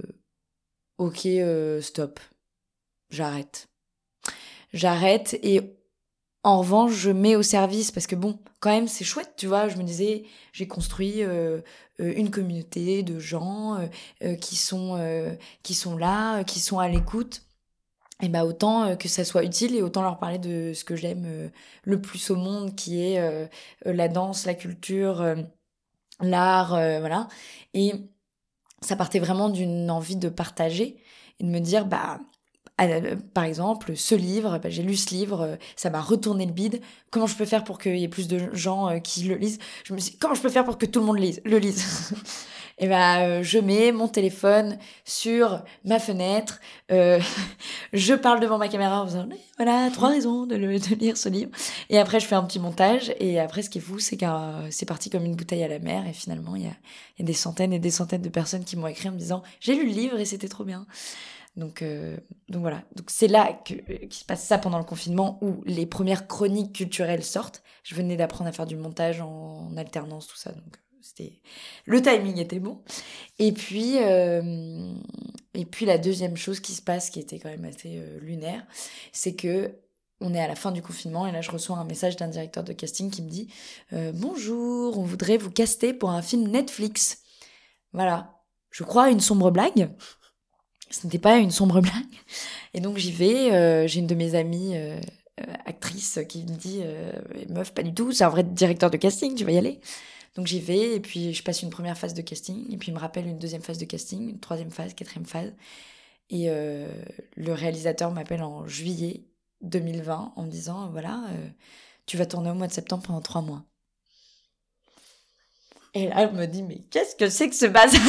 [0.98, 1.28] ok,
[1.82, 2.20] stop,
[3.10, 3.68] j'arrête.
[4.74, 5.76] J'arrête et
[6.44, 9.68] en revanche, je mets au service parce que bon, quand même, c'est chouette, tu vois.
[9.68, 10.24] Je me disais,
[10.54, 11.62] j'ai construit euh,
[12.00, 13.88] une communauté de gens euh,
[14.24, 15.34] euh, qui sont euh,
[15.64, 17.44] qui sont là, euh, qui sont à l'écoute.
[18.22, 20.96] Et bah autant euh, que ça soit utile et autant leur parler de ce que
[20.96, 21.50] j'aime euh,
[21.84, 23.48] le plus au monde, qui est euh,
[23.88, 25.36] euh, la danse, la culture, euh,
[26.22, 27.28] l'art, euh, voilà.
[27.74, 27.94] Et
[28.82, 31.02] ça partait vraiment d'une envie de partager
[31.40, 32.24] et de me dire, bah euh,
[33.34, 36.82] par exemple, ce livre, bah, j'ai lu ce livre, euh, ça m'a retourné le bide.
[37.12, 39.60] Comment je peux faire pour qu'il y ait plus de gens euh, qui le lisent?
[39.84, 42.14] Je me suis dit, comment je peux faire pour que tout le monde le lise?
[42.82, 49.02] Et ben, euh, je mets mon téléphone sur ma fenêtre, je parle devant ma caméra
[49.04, 51.52] en faisant, Eh, voilà, trois raisons de, le- lire ce livre.
[51.90, 53.14] Et après, je fais un petit montage.
[53.20, 54.26] Et après, ce qui est fou, c'est que
[54.70, 56.08] c'est parti comme une bouteille à la mer.
[56.08, 56.74] Et finalement, il y a,
[57.20, 59.44] y a des centaines et des centaines de personnes qui m'ont écrit en me disant,
[59.60, 60.86] j'ai lu le livre et c'était trop bien.
[61.60, 62.18] Donc, euh,
[62.48, 62.84] donc voilà.
[63.08, 66.74] C'est là que euh, qu'il se passe ça pendant le confinement où les premières chroniques
[66.74, 67.62] culturelles sortent.
[67.84, 70.54] Je venais d'apprendre à faire du montage en, alternance, tout ça.
[70.54, 71.34] Donc c'était
[71.86, 72.82] le timing était bon.
[73.40, 74.94] Et puis euh,
[75.82, 78.66] la deuxième chose qui se passe, qui était quand même assez lunaire,
[79.12, 79.76] c'est que
[80.22, 82.64] on est à la fin du confinement et là je reçois un message d'un directeur
[82.64, 83.50] de casting qui me dit
[84.14, 87.24] bonjour, on voudrait vous caster pour un film Netflix.
[87.94, 88.36] Voilà.
[88.72, 89.90] Je crois une sombre blague.
[90.90, 91.94] Ce n'était pas une sombre blague.
[92.74, 93.52] Et donc j'y vais.
[93.54, 95.00] Euh, j'ai une de mes amies euh,
[95.66, 96.82] actrices qui me dit
[97.50, 99.80] Meuf, pas du tout, c'est un vrai directeur de casting, tu vas y aller.
[100.36, 102.94] Donc j'y vais et puis je passe une première phase de casting et puis il
[102.94, 105.54] me rappelle une deuxième phase de casting, une troisième phase, quatrième phase.
[106.30, 109.24] Et le réalisateur m'appelle en juillet
[109.62, 111.24] 2020 en me disant voilà,
[112.06, 113.64] tu vas tourner au mois de septembre pendant trois mois.
[115.94, 118.02] Et là, elle me dit, mais qu'est-ce que c'est que ce bazar?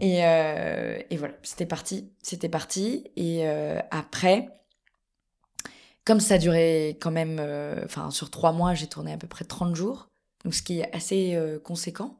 [0.00, 3.04] Et, euh, et voilà, c'était parti, c'était parti.
[3.16, 4.48] Et euh, après,
[6.04, 9.44] comme ça durait quand même, euh, enfin, sur trois mois, j'ai tourné à peu près
[9.44, 10.08] 30 jours,
[10.44, 12.18] donc ce qui est assez conséquent.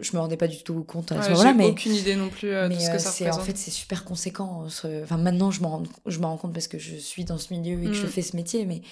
[0.00, 2.50] Je me rendais pas du tout compte à ce moment-là, mais aucune idée non plus
[2.50, 3.40] de ce que ça représente.
[3.40, 4.64] En fait, c'est super conséquent.
[5.02, 7.86] Enfin, maintenant, je me rends, rends compte parce que je suis dans ce milieu et
[7.86, 8.10] que je mm.
[8.10, 8.82] fais ce métier, mais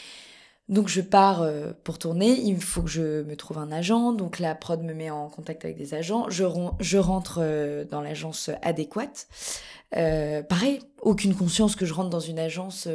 [0.70, 4.38] donc je pars euh, pour tourner, il faut que je me trouve un agent, donc
[4.38, 6.44] la prod me met en contact avec des agents, je,
[6.96, 9.26] rentre euh, dans l'agence adéquate.
[9.96, 12.86] Euh, pareil, aucune conscience que je rentre dans une agence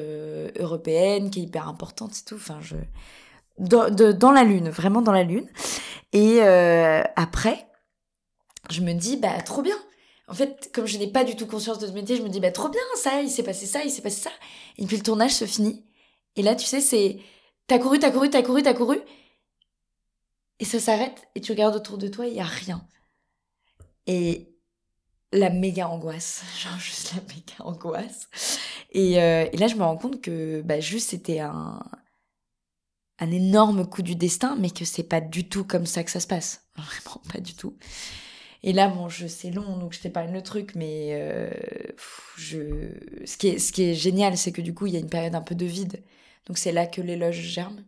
[0.58, 2.36] européenne qui est hyper importante et tout.
[2.36, 2.78] Enfin, je
[3.58, 5.48] dans, dans la lune, vraiment dans la lune.
[6.14, 7.68] Et après,
[8.70, 9.76] je me dis bah trop bien.
[10.30, 12.40] En fait, comme je n'ai pas du tout conscience de ce métier, je me dis
[12.40, 14.32] bah trop bien, ça, il s'est passé ça, il s'est passé ça.
[14.78, 15.84] Et puis le tournage se finit.
[16.38, 17.20] Et là, tu sais, c'est
[17.68, 19.00] T'as couru, t'as couru, t'as couru, t'as couru.
[20.60, 22.88] Et ça s'arrête et tu regardes autour de toi, il y a rien.
[24.08, 24.56] Et
[25.32, 28.30] la méga angoisse, genre juste la méga angoisse.
[28.92, 31.80] Et, euh, et là, je me rends compte que bah, juste c'était un,
[33.20, 36.20] un énorme coup du destin, mais que c'est pas du tout comme ça que ça
[36.20, 36.68] se passe.
[36.76, 37.78] Vraiment pas du tout.
[38.64, 41.52] Et là, bon, je c'est long, donc je t'épargne le truc, mais euh,
[42.38, 42.90] je...
[43.26, 45.10] ce, qui est, ce qui est génial, c'est que du coup, il y a une
[45.10, 46.04] période un peu de vide.
[46.46, 47.84] Donc c'est là que l'éloge germe.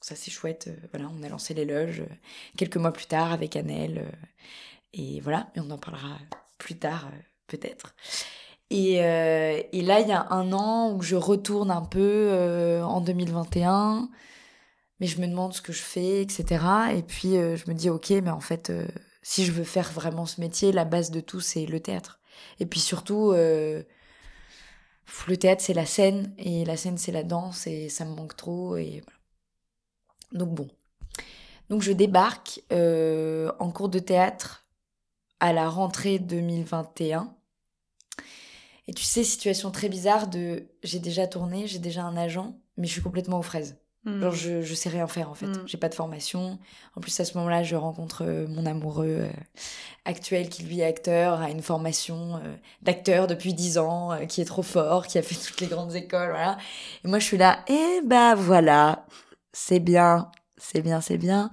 [0.00, 0.68] Ça c'est chouette.
[0.68, 2.14] Euh, voilà, on a lancé l'éloge euh,
[2.56, 3.98] quelques mois plus tard avec Annelle.
[3.98, 4.26] Euh,
[4.92, 6.18] et voilà, on en parlera
[6.58, 7.10] plus tard
[7.46, 7.94] peut-être.
[8.70, 14.08] Et, là, il y a un an où je retourne un peu en 2021,
[14.98, 16.64] mais je me demande ce que je fais, etc.
[16.96, 18.72] Et puis je me dis, ok, mais en fait,
[19.22, 22.20] si je veux faire vraiment ce métier, la base de tout, c'est le théâtre.
[22.58, 23.32] Et puis surtout,
[25.28, 28.36] le théâtre c'est la scène et la scène c'est la danse et ça me manque
[28.36, 29.02] trop et.
[30.32, 30.68] Donc bon.
[31.70, 34.66] Donc je débarque euh, en cours de théâtre
[35.40, 37.34] à la rentrée 2021.
[38.86, 42.86] Et tu sais, situation très bizarre de j'ai déjà tourné, j'ai déjà un agent, mais
[42.86, 43.76] je suis complètement aux fraises.
[44.04, 44.20] Hmm.
[44.20, 45.46] Genre, je, je sais rien faire en fait.
[45.46, 45.62] Hmm.
[45.66, 46.58] J'ai pas de formation.
[46.94, 49.30] En plus, à ce moment-là, je rencontre euh, mon amoureux euh,
[50.04, 54.44] actuel qui, lui, est acteur, a une formation euh, d'acteur depuis 10 ans, qui est
[54.44, 56.58] trop fort, qui a fait toutes les grandes écoles, voilà.
[57.04, 59.06] Et moi, je suis là, eh bah voilà,
[59.52, 61.50] c'est bien, c'est bien, c'est bien.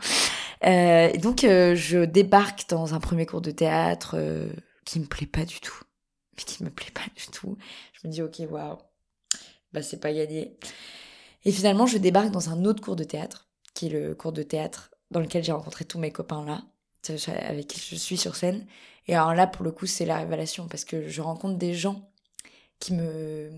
[0.62, 4.18] et donc, je débarque dans un premier cours de théâtre
[4.86, 5.80] qui me plaît pas du tout.
[6.38, 7.58] Mais qui me plaît pas du tout.
[7.94, 8.78] Je me dis, ok, waouh,
[9.72, 10.58] bah c'est pas gagné.
[11.46, 14.44] Et finalement, je débarque dans un autre cours de théâtre, qui est le cours de
[14.44, 16.64] théâtre dans lequel j'ai rencontré tous mes copains là,
[17.28, 18.66] avec qui je suis sur scène.
[19.08, 22.10] Et alors là, pour le coup, c'est la révélation, parce que je rencontre des gens
[22.80, 23.52] qui me...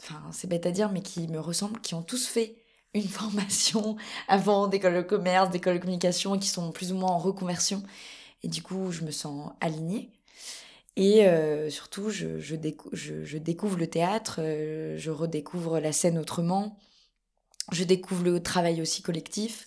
[0.00, 2.56] Enfin, c'est bête à dire, mais qui me ressemblent, qui ont tous fait
[2.94, 3.96] une formation
[4.28, 7.82] avant d'école de commerce, d'école de communication, qui sont plus ou moins en reconversion.
[8.42, 10.10] Et du coup, je me sens alignée.
[10.96, 16.78] Et euh, surtout, je, découvre le théâtre, euh, je redécouvre la scène autrement
[17.72, 19.66] je découvre le travail aussi collectif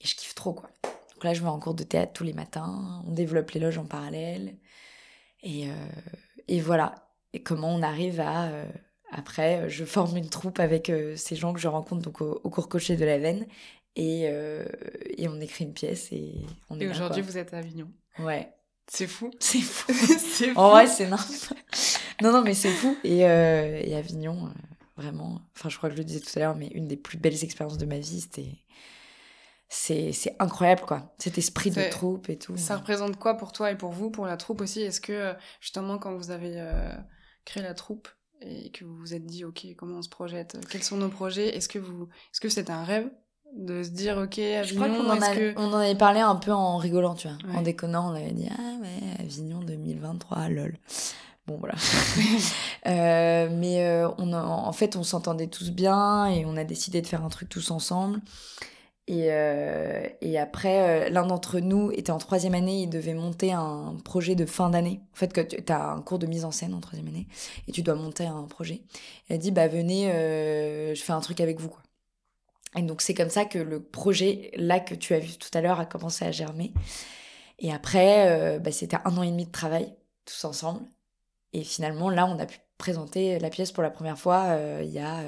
[0.00, 0.70] et je kiffe trop quoi.
[1.14, 3.78] Donc là je vais en cours de théâtre tous les matins, on développe les loges
[3.78, 4.56] en parallèle
[5.42, 5.74] et, euh,
[6.48, 6.94] et voilà.
[7.32, 8.64] Et comment on arrive à euh,
[9.12, 12.68] après je forme une troupe avec euh, ces gens que je rencontre donc au, cours
[12.68, 13.46] cocher de la veine
[13.96, 16.34] et, et on écrit une pièce et
[16.70, 17.90] on Et aujourd'hui vous êtes à Avignon.
[18.18, 18.48] Ouais.
[18.86, 19.30] C'est fou.
[19.40, 19.92] C'est fou.
[20.18, 20.58] c'est fou.
[20.58, 21.16] En vrai c'est non.
[22.22, 24.50] non non mais c'est fou et, et Avignon
[25.00, 25.40] Vraiment.
[25.56, 27.42] Enfin, je crois que je le disais tout à l'heure, mais une des plus belles
[27.42, 28.58] expériences de ma vie, c'était.
[29.68, 31.14] C'est incroyable, quoi.
[31.18, 32.56] Cet esprit de troupe et tout.
[32.56, 34.82] Ça représente quoi pour toi et pour vous, pour la troupe aussi?
[34.82, 36.92] Est-ce que, justement, quand vous avez euh,
[37.44, 38.08] créé la troupe
[38.42, 41.56] et que vous vous êtes dit, OK, comment on se projette Quels sont nos projets
[41.56, 42.08] Est-ce que vous.
[42.32, 43.08] Est-ce que c'était un rêve
[43.56, 46.52] de se dire ok Avignon je crois qu'on en, on en avait parlé un peu
[46.52, 50.78] en rigolant tu vois en déconnant on avait dit ah ouais Avignon 2023 lol
[51.46, 51.74] bon voilà.
[52.86, 57.06] Euh, mais euh, on en fait, on s'entendait tous bien et on a décidé de
[57.06, 58.22] faire un truc tous ensemble.
[59.06, 63.96] Et, euh, et après, l'un d'entre nous était en troisième année, il devait monter un
[64.02, 65.02] projet de fin d'année.
[65.12, 67.26] En fait, tu as un cours de mise en scène en troisième année
[67.68, 68.82] et tu dois monter un projet.
[69.28, 70.06] Elle a dit, bah venez,
[70.94, 71.68] je fais un truc avec vous.
[71.68, 71.82] Quoi.
[72.76, 75.60] Et donc c'est comme ça que le projet, là que tu as vu tout à
[75.60, 76.72] l'heure, a commencé à germer.
[77.58, 79.92] Et après, bah, c'était un an et demi de travail,
[80.24, 80.80] tous ensemble.
[81.52, 84.98] Et finalement, là, on a pu présenter la pièce pour la première fois il y
[84.98, 85.22] a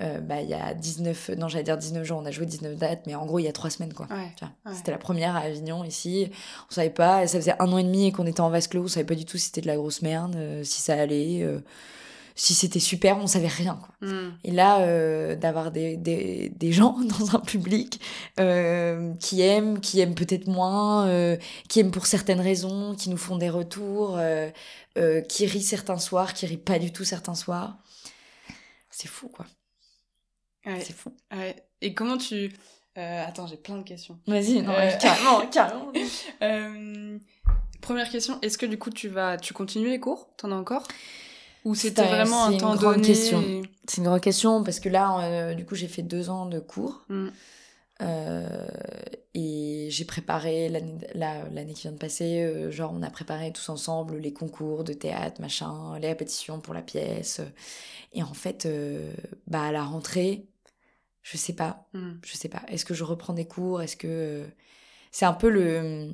[0.00, 2.76] euh, bah, il y a 19, non, j'allais dire 19 jours, on a joué 19
[2.76, 4.08] dates, mais en gros, il y a 3 semaines, quoi.
[4.72, 6.30] C'était la première à Avignon, ici.
[6.68, 8.88] On savait pas, ça faisait un an et demi qu'on était en vase clos, on
[8.88, 11.60] savait pas du tout si c'était de la grosse merde, euh, si ça allait, euh,
[12.34, 14.08] si c'était super, on savait rien, quoi.
[14.08, 14.32] Hmm.
[14.42, 18.00] Et là, d'avoir des, des, des, gens dans un public
[19.20, 21.36] qui aiment, qui aiment peut-être moins,
[21.68, 24.18] qui aiment pour certaines raisons, qui nous font des retours,
[25.28, 27.76] qui rient certains soirs, qui rient pas du tout certains soirs.
[28.90, 29.46] C'est fou, quoi.
[30.64, 31.12] C'est fou.
[31.80, 32.52] Et comment tu...
[32.96, 34.18] Euh, attends, j'ai plein de questions.
[34.26, 35.92] Vas-y, non, euh, carrément, carrément.
[36.42, 37.18] Euh,
[37.80, 40.28] première question, est-ce que du coup tu vas, tu continues les cours?
[40.36, 40.86] T'en as encore?
[41.64, 43.42] Ou c'était vraiment un temps donné question.
[43.86, 47.04] C'est une grande question parce que là, du coup, j'ai fait deux ans de cours.
[47.08, 47.28] Mm.
[49.34, 50.68] et j'ai préparé
[51.14, 55.40] l'année qui vient de passer, genre on a préparé tous ensemble les concours de théâtre,
[55.40, 57.40] machin, les répétitions pour la pièce.
[58.12, 58.68] Et en fait,
[59.46, 60.46] bah à la rentrée,
[61.24, 61.88] je sais pas.
[61.94, 62.12] Hmm.
[62.24, 62.62] Je sais pas.
[62.68, 63.82] Est-ce que je reprends des cours?
[63.82, 64.06] Est-ce que.
[64.06, 64.46] Euh,
[65.10, 66.12] c'est un peu le,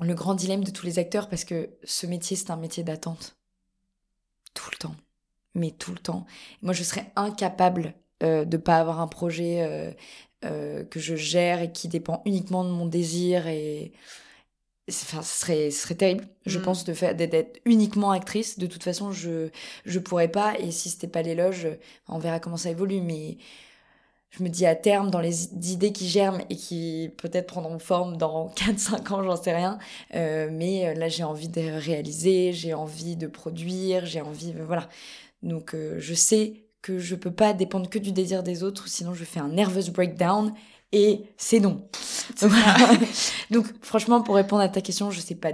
[0.00, 3.39] le grand dilemme de tous les acteurs parce que ce métier, c'est un métier d'attente.
[4.54, 4.96] Tout le temps.
[5.54, 6.26] Mais tout le temps.
[6.62, 9.90] Moi, je serais incapable euh, de pas avoir un projet euh,
[10.44, 13.92] euh, que je gère et qui dépend uniquement de mon désir et.
[14.88, 16.62] Enfin, ce serait, ce serait terrible, je hmm.
[16.62, 18.58] pense, de faire d'être uniquement actrice.
[18.58, 19.50] De toute façon, je
[19.84, 20.58] je pourrais pas.
[20.58, 21.68] Et si c'était pas l'éloge,
[22.08, 23.00] on verra comment ça évolue.
[23.00, 23.38] Mais
[24.30, 28.16] je me dis à terme, dans les idées qui germent et qui peut-être prendront forme
[28.16, 29.78] dans 4-5 ans, j'en sais rien.
[30.14, 34.52] Euh, mais euh, là, j'ai envie de réaliser, j'ai envie de produire, j'ai envie.
[34.56, 34.88] Euh, voilà.
[35.42, 39.24] Donc, je sais que je peux pas dépendre que du désir des autres, sinon je
[39.24, 40.52] fais un nervous breakdown
[40.92, 41.88] et c'est non.
[43.50, 45.52] Donc, franchement, pour répondre à ta question, je sais pas,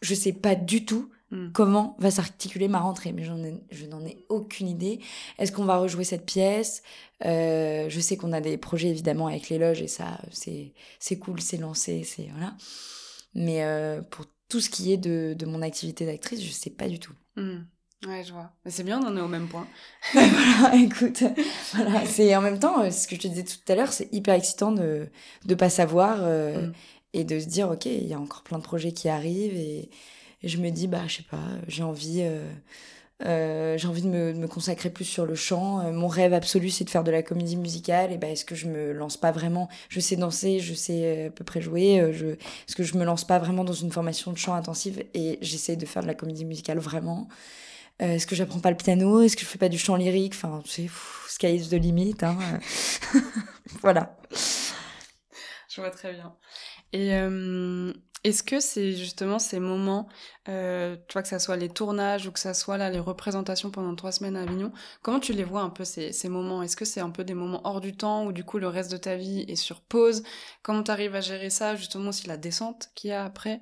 [0.00, 1.50] je sais pas du tout Hmm.
[1.52, 5.00] Comment va s'articuler ma rentrée Mais ai, je n'en ai aucune idée.
[5.38, 6.82] Est-ce qu'on va rejouer cette pièce?
[7.24, 10.74] Euh, Je sais qu'on a des projets évidemment avec les loges et ça, c'est,
[11.18, 12.54] cool, c'est lancé, c'est voilà.
[13.34, 16.86] Mais euh, pour tout ce qui est de, de mon activité d'actrice, je sais pas
[16.86, 17.14] du tout.
[17.36, 17.60] Hmm.
[18.06, 18.50] Ouais, je vois.
[18.66, 19.66] Mais c'est bien, on en est au même point.
[20.12, 21.22] voilà, écoute,
[21.72, 24.12] voilà, c'est en même temps, euh, ce que je te disais tout à l'heure, c'est
[24.12, 25.08] hyper excitant de
[25.48, 26.72] ne pas savoir hmm.
[27.14, 29.88] et de se dire, ok, il y a encore plein de projets qui arrivent et
[30.42, 32.50] et je me dis, bah, je sais pas, j'ai envie, euh,
[33.24, 35.80] euh, j'ai envie de me, consacrer plus sur le chant.
[35.80, 38.12] Euh, mon rêve absolu, c'est de faire de la comédie musicale.
[38.12, 39.68] Et bah, est-ce que je me lance pas vraiment?
[39.88, 41.94] Je sais danser, je sais à peu près jouer.
[41.94, 45.04] est-ce que je me lance pas vraiment dans une formation de chant intensive?
[45.14, 47.28] Et j'essaie de faire de la comédie musicale vraiment
[48.00, 49.22] Est-ce que j'apprends pas le piano?
[49.22, 50.34] Est-ce que je fais pas du chant lyrique?
[50.34, 50.88] Enfin, sais,
[51.28, 52.16] sky is the limit.
[52.22, 52.36] Hein.
[53.82, 54.16] voilà.
[55.68, 56.34] Je vois très bien.
[56.92, 57.12] Et
[58.24, 60.08] est-ce que c'est justement ces moments,
[60.48, 63.70] euh, tu vois, que ça soit les tournages ou que ça soit là les représentations
[63.70, 66.62] pendant trois semaines à Avignon, comment tu les vois un peu ces, ces moments?
[66.62, 68.92] Est-ce que c'est un peu des moments hors du temps ou du coup le reste
[68.92, 70.22] de ta vie est sur pause?
[70.62, 73.60] Comment tu arrives à gérer ça justement aussi la descente qu'il y a après?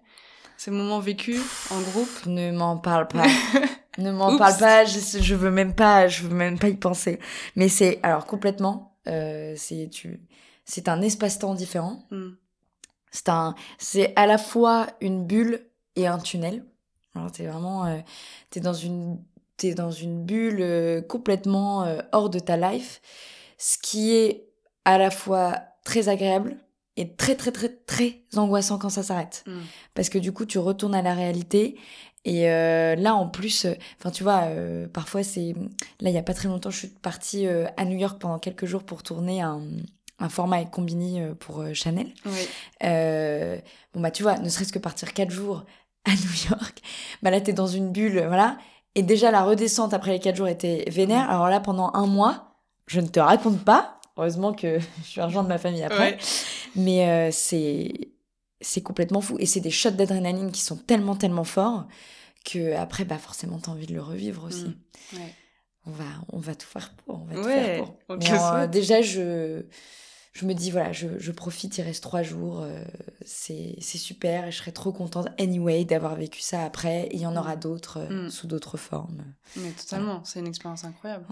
[0.59, 2.27] Ces moments vécus en groupe?
[2.27, 3.25] Ne m'en parle pas.
[3.99, 4.85] ne m'en parle pas.
[4.85, 6.07] Je, je veux même pas.
[6.07, 7.19] Je veux même pas y penser.
[7.57, 8.99] Mais c'est alors complètement.
[9.07, 10.21] Euh, c'est tu.
[10.67, 12.05] C'est un espace-temps différent.
[12.11, 12.33] Hmm.
[13.11, 16.65] C'est un, c'est à la fois une bulle et un tunnel.
[17.15, 17.99] Alors t'es vraiment, euh,
[18.51, 19.19] t'es dans une,
[19.57, 23.01] t'es dans une bulle euh, complètement euh, hors de ta life,
[23.59, 24.49] ce qui est
[24.85, 26.57] à la fois très agréable
[26.97, 29.59] et très très très très angoissant quand ça s'arrête, mm.
[29.95, 31.79] parce que du coup tu retournes à la réalité
[32.27, 33.67] et là, en plus,
[33.99, 34.47] enfin, tu vois,
[34.93, 35.55] parfois c'est.
[36.01, 38.67] Là, il y a pas très longtemps, je suis partie à New York pendant quelques
[38.67, 39.63] jours pour tourner un,
[40.21, 42.13] un format avec Combini euh, pour euh, Chanel.
[42.85, 43.59] Euh,
[43.95, 45.65] bon, bah, tu vois, ne serait-ce que partir quatre jours
[46.05, 46.81] à New York,
[47.23, 48.59] bah là, t'es dans une bulle, voilà.
[48.95, 51.31] Et déjà, la redescente après les quatre jours était vénère.
[51.31, 52.55] Alors là, pendant un mois,
[52.87, 53.99] je ne te raconte pas.
[54.17, 56.19] Heureusement que je suis argent de ma famille après.
[56.77, 58.11] Mais c'est
[58.63, 59.37] c'est complètement fou.
[59.39, 61.87] Et c'est des shots d'adrénaline qui sont tellement, tellement forts
[62.45, 64.77] que après, bah, forcément, t'as envie de le revivre aussi.
[65.13, 65.19] Mmh.
[65.87, 67.21] On va, on va tout faire pour.
[67.21, 68.69] On va tout faire pour.
[68.69, 69.65] déjà, je,
[70.33, 72.83] je me dis, voilà, je, je profite, il reste trois jours, euh,
[73.25, 77.27] c'est super, et je serais trop contente, anyway, d'avoir vécu ça après, et il y
[77.27, 77.61] en aura mm.
[77.61, 78.31] d'autres, euh, mm.
[78.31, 79.25] sous d'autres formes.
[79.57, 81.27] Mais totalement, c'est une expérience incroyable.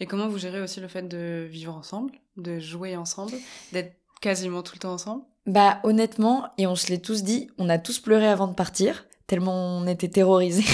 [0.00, 3.32] Et comment vous gérez aussi le fait de vivre ensemble, de jouer ensemble,
[3.72, 5.24] d'être quasiment tout le temps ensemble?
[5.46, 9.06] Bah, honnêtement, et on se l'est tous dit, on a tous pleuré avant de partir,
[9.26, 10.64] tellement on était terrorisés.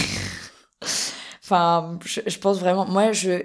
[1.45, 3.45] enfin, je, je pense vraiment, moi, je,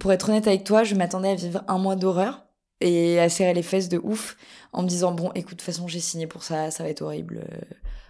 [0.00, 2.47] pour être honnête avec toi, je m'attendais à vivre un mois d'horreur
[2.80, 4.36] et à serrer les fesses de ouf
[4.72, 7.02] en me disant bon écoute de toute façon j'ai signé pour ça ça va être
[7.02, 7.56] horrible euh,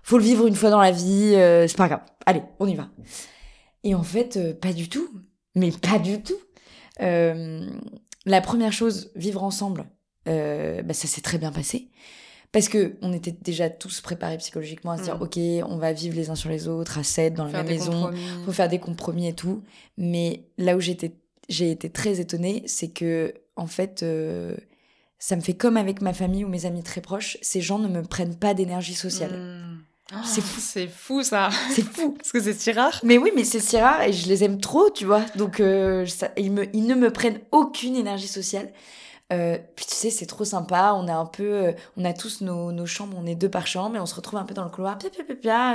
[0.02, 2.02] faut le vivre une fois dans la vie euh, c'est pas grave.
[2.26, 2.88] Allez on y va.
[3.84, 5.08] Et en fait euh, pas du tout.
[5.54, 6.38] Mais pas du tout.
[7.00, 9.86] La première chose vivre ensemble
[10.26, 11.90] bah, ça s'est très bien passé.
[12.52, 15.22] Parce que on était déjà tous préparés psychologiquement à se dire mm.
[15.22, 15.38] ok
[15.70, 18.10] on va vivre les uns sur les autres à 7 dans la même maison
[18.44, 19.62] faut faire des compromis et tout.
[19.96, 21.14] Mais là où j'étais
[21.48, 24.54] j'ai été très étonnée c'est que en fait, euh,
[25.18, 27.88] ça me fait comme avec ma famille ou mes amis très proches, ces gens ne
[27.88, 29.32] me prennent pas d'énergie sociale.
[30.12, 30.22] Hmm.
[30.24, 30.60] c'est fou.
[30.60, 31.50] C'est fou ça.
[31.72, 32.12] C'est fou.
[32.18, 33.00] Parce que c'est si rare.
[33.02, 35.22] Mais oui, mais c'est si rare et je les aime trop, tu vois.
[35.34, 38.72] Donc, euh, ils, me, ils ne me prennent aucune énergie sociale.
[39.30, 40.94] Euh, puis tu sais, c'est trop sympa.
[40.96, 43.96] On a un peu, on a tous nos, nos, chambres, on est deux par chambre
[43.96, 44.98] et on se retrouve un peu dans le couloir.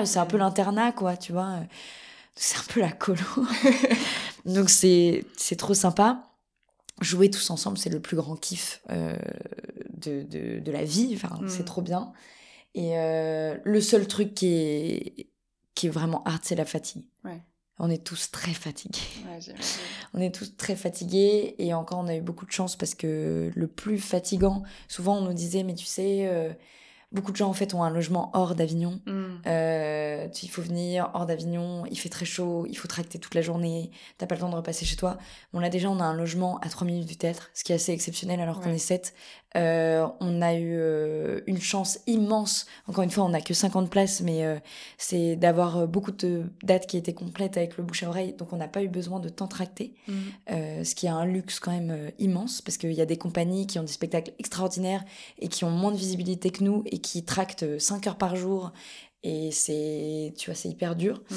[0.05, 1.59] C'est un peu l'internat, quoi, tu vois.
[2.35, 3.19] C'est un peu la colo.
[4.45, 6.29] Donc c'est c'est trop sympa
[7.01, 9.17] jouer tous ensemble, c'est le plus grand kiff euh,
[9.89, 11.11] de, de, de, la vie.
[11.15, 11.65] Enfin, c'est mm.
[11.65, 12.13] trop bien.
[12.75, 15.27] Et euh, le seul truc qui est,
[15.75, 17.03] qui est vraiment hard, c'est la fatigue.
[17.23, 17.41] Ouais.
[17.79, 18.99] On est tous très fatigués.
[19.25, 19.53] Ouais,
[20.13, 23.51] on est tous très fatigués et encore on a eu beaucoup de chance parce que
[23.53, 26.53] le plus fatigant, souvent on nous disait mais tu sais, euh,
[27.13, 28.99] Beaucoup de gens en fait ont un logement hors d'Avignon.
[29.05, 29.41] Mm.
[30.23, 33.41] Euh, il faut venir hors d'Avignon, il fait très chaud, il faut tracter toute la
[33.41, 35.17] journée, t'as pas le temps de repasser chez toi.
[35.53, 37.75] Bon là déjà on a un logement à 3 minutes du théâtre, ce qui est
[37.75, 39.13] assez exceptionnel alors qu'on est 7.
[39.55, 42.65] Euh, on a eu euh, une chance immense.
[42.87, 44.57] Encore une fois, on n'a que 50 places, mais euh,
[44.97, 48.33] c'est d'avoir beaucoup de dates qui étaient complètes avec le bouche à oreille.
[48.33, 50.83] Donc, on n'a pas eu besoin de temps tracté, mm.
[50.83, 53.79] ce qui est un luxe quand même immense parce qu'il y a des compagnies qui
[53.79, 55.03] ont des spectacles extraordinaires
[55.39, 58.71] et qui ont moins de visibilité que nous et qui tractent 5 heures par jour.
[59.23, 61.21] Et c'est, tu vois, c'est hyper dur.
[61.29, 61.35] Mm.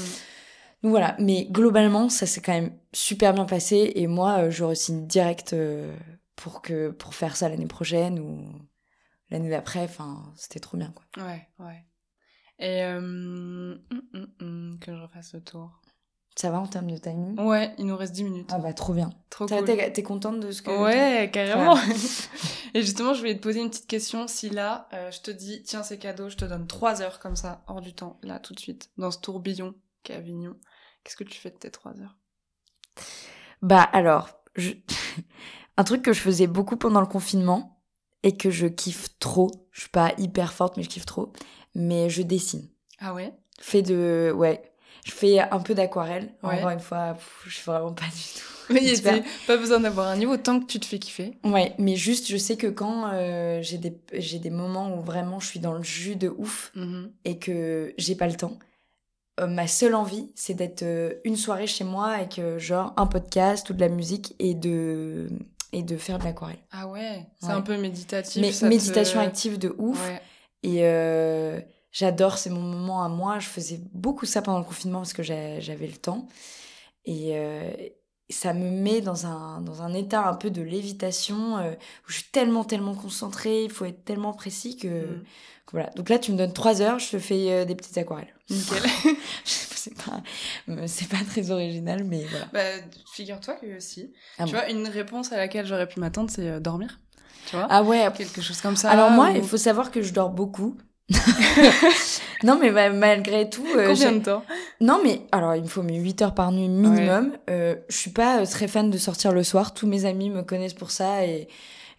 [0.83, 5.07] Donc voilà, mais globalement, ça s'est quand même super bien passé et moi, je re-signe
[5.07, 5.55] direct
[6.37, 8.45] pour que pour faire ça l'année prochaine ou
[9.31, 9.85] l'année d'après.
[9.85, 11.25] Enfin, c'était trop bien, quoi.
[11.25, 11.85] Ouais, ouais.
[12.59, 13.81] Et euh, hum,
[14.15, 15.81] hum, hum, que je refasse le tour.
[16.37, 17.41] Ça va en termes de timing?
[17.41, 18.51] Ouais, il nous reste 10 minutes.
[18.53, 19.11] Ah bah trop bien.
[19.31, 19.65] Trop cool.
[19.65, 20.71] T'es contente de ce que...
[20.71, 21.77] Ouais, carrément.
[22.75, 24.29] Et justement, je voulais te poser une petite question.
[24.29, 27.37] Si là, euh, je te dis, tiens, c'est cadeau, je te donne 3 heures comme
[27.37, 30.57] ça, hors du temps, là, tout de suite, dans ce tourbillon qu'est Avignon,
[31.03, 32.17] qu'est-ce que tu fais de tes 3 heures?
[33.63, 34.73] Bah alors, je...
[35.79, 37.83] Un truc que je faisais beaucoup pendant le confinement
[38.23, 39.51] et que je kiffe trop.
[39.73, 41.33] Je suis pas hyper forte, mais je kiffe trop.
[41.75, 42.69] Mais je dessine.
[42.99, 43.35] Ah ouais?
[43.61, 44.33] Fais de.
[44.35, 44.73] Ouais.
[45.07, 46.31] Je fais un peu d'aquarelle.
[46.43, 48.57] Encore une fois, je suis vraiment pas du tout.
[48.75, 48.83] Mais
[49.47, 51.39] pas besoin d'avoir un niveau tant que tu te fais kiffer.
[51.45, 53.97] Ouais, mais juste, je sais que quand euh, j'ai des,
[54.41, 57.11] des moments où vraiment je suis dans le jus de ouf mm-hmm.
[57.27, 58.59] et que j'ai pas le temps,
[59.39, 63.71] euh, ma seule envie, c'est d'être euh, une soirée chez moi avec genre un podcast
[63.71, 65.29] ou de la musique et de
[65.73, 66.59] et de faire de l'aquarelle.
[66.73, 68.43] Ah ouais, c'est un peu méditatif.
[68.43, 70.05] Mais méditation active de ouf.
[70.65, 70.83] Et
[71.93, 73.39] j'adore, c'est mon moment à moi.
[73.39, 76.29] Je faisais beaucoup ça pendant le confinement parce que j'avais le temps.
[77.05, 77.71] Et euh,
[78.31, 82.15] ça me met dans un, dans un état un peu de lévitation euh, où je
[82.15, 85.25] suis tellement, tellement concentrée, il faut être tellement précis que, mm.
[85.71, 85.91] voilà.
[85.97, 88.35] Donc là, tu me donnes trois heures, je te fais des petites aquarelles.
[88.51, 88.83] Nickel.
[89.45, 92.47] c'est pas, pas très original, mais voilà.
[92.53, 94.13] Bah, figure-toi que si.
[94.39, 97.01] Ah tu vois, une réponse à laquelle j'aurais pu m'attendre, c'est euh, dormir.
[97.47, 97.67] Tu vois?
[97.71, 98.09] Ah ouais.
[98.17, 98.91] Quelque chose comme ça.
[98.91, 100.77] Alors moi, il faut savoir que je dors beaucoup.
[102.43, 103.67] Non, mais malgré tout.
[103.77, 104.43] Euh, Combien de temps?
[104.81, 107.33] Non, mais alors il me faut mes 8 heures par nuit minimum.
[107.49, 109.73] Euh, je suis pas très fan de sortir le soir.
[109.73, 111.49] Tous mes amis me connaissent pour ça et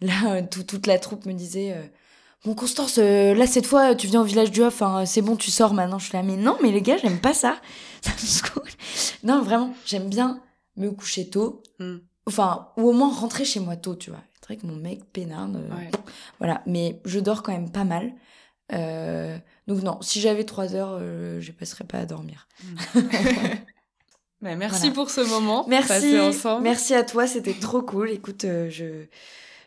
[0.01, 1.76] là, toute la troupe me disait
[2.45, 5.36] Bon, Constance, euh, là, cette fois, tu viens au village du Off, hein, c'est bon,
[5.36, 5.99] tu sors maintenant.
[5.99, 7.60] Je suis là, mais non, mais les gars, j'aime pas ça.
[9.24, 10.41] non, vraiment, j'aime bien
[10.76, 11.64] me coucher tôt.
[11.80, 11.97] Hmm.
[12.28, 14.22] Enfin, ou au moins rentrer chez moi tôt, tu vois.
[14.39, 15.55] C'est vrai que mon mec peinarde.
[15.58, 15.97] Euh,
[16.39, 18.14] voilà, mais je dors quand même pas mal.
[18.74, 19.38] Euh,
[19.68, 22.47] donc non, si j'avais trois heures, je passerais pas à dormir.
[24.39, 25.65] Bah, merci pour ce moment.
[25.68, 26.15] Merci.
[26.61, 28.11] Merci à toi, c'était trop cool.
[28.11, 29.07] Écoute, je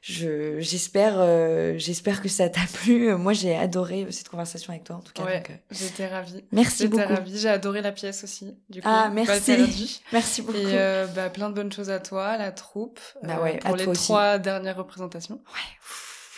[0.03, 3.15] je j'espère euh, j'espère que ça t'a plu.
[3.17, 6.43] Moi j'ai adoré cette conversation avec toi en tout cas ouais, euh, j'étais ravie.
[6.53, 7.03] merci beaucoup.
[7.03, 7.39] j'étais ravie.
[7.39, 10.01] J'ai adoré la pièce aussi du coup ah merci.
[10.13, 10.59] Merci beaucoup.
[10.59, 13.93] Et euh, bah, plein de bonnes choses à toi la troupe bah ouais, pour les
[13.93, 15.37] trois dernières représentations.
[15.37, 15.91] Ouais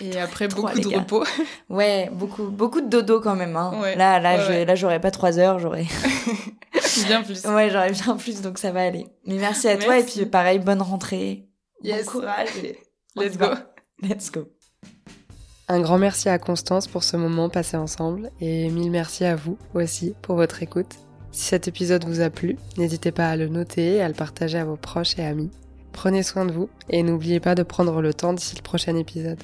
[0.03, 1.25] et après beaucoup de repos
[1.71, 3.73] ouais beaucoup beaucoup de dodo quand même hein.
[3.97, 5.87] là là là j'aurais pas trois heures j'aurais
[7.07, 10.05] bien plus ouais j'aurais bien plus donc ça va aller mais merci à toi et
[10.05, 11.47] puis pareil bonne rentrée
[11.83, 12.05] yes.
[12.07, 12.49] bon courage
[13.15, 13.49] Let's go.
[14.01, 14.49] Let's go.
[15.69, 19.59] Un grand merci à Constance pour ce moment passé ensemble et mille merci à vous
[19.75, 20.97] aussi pour votre écoute.
[21.31, 24.59] Si cet épisode vous a plu, n'hésitez pas à le noter et à le partager
[24.59, 25.51] à vos proches et amis.
[25.93, 29.43] Prenez soin de vous et n'oubliez pas de prendre le temps d'ici le prochain épisode.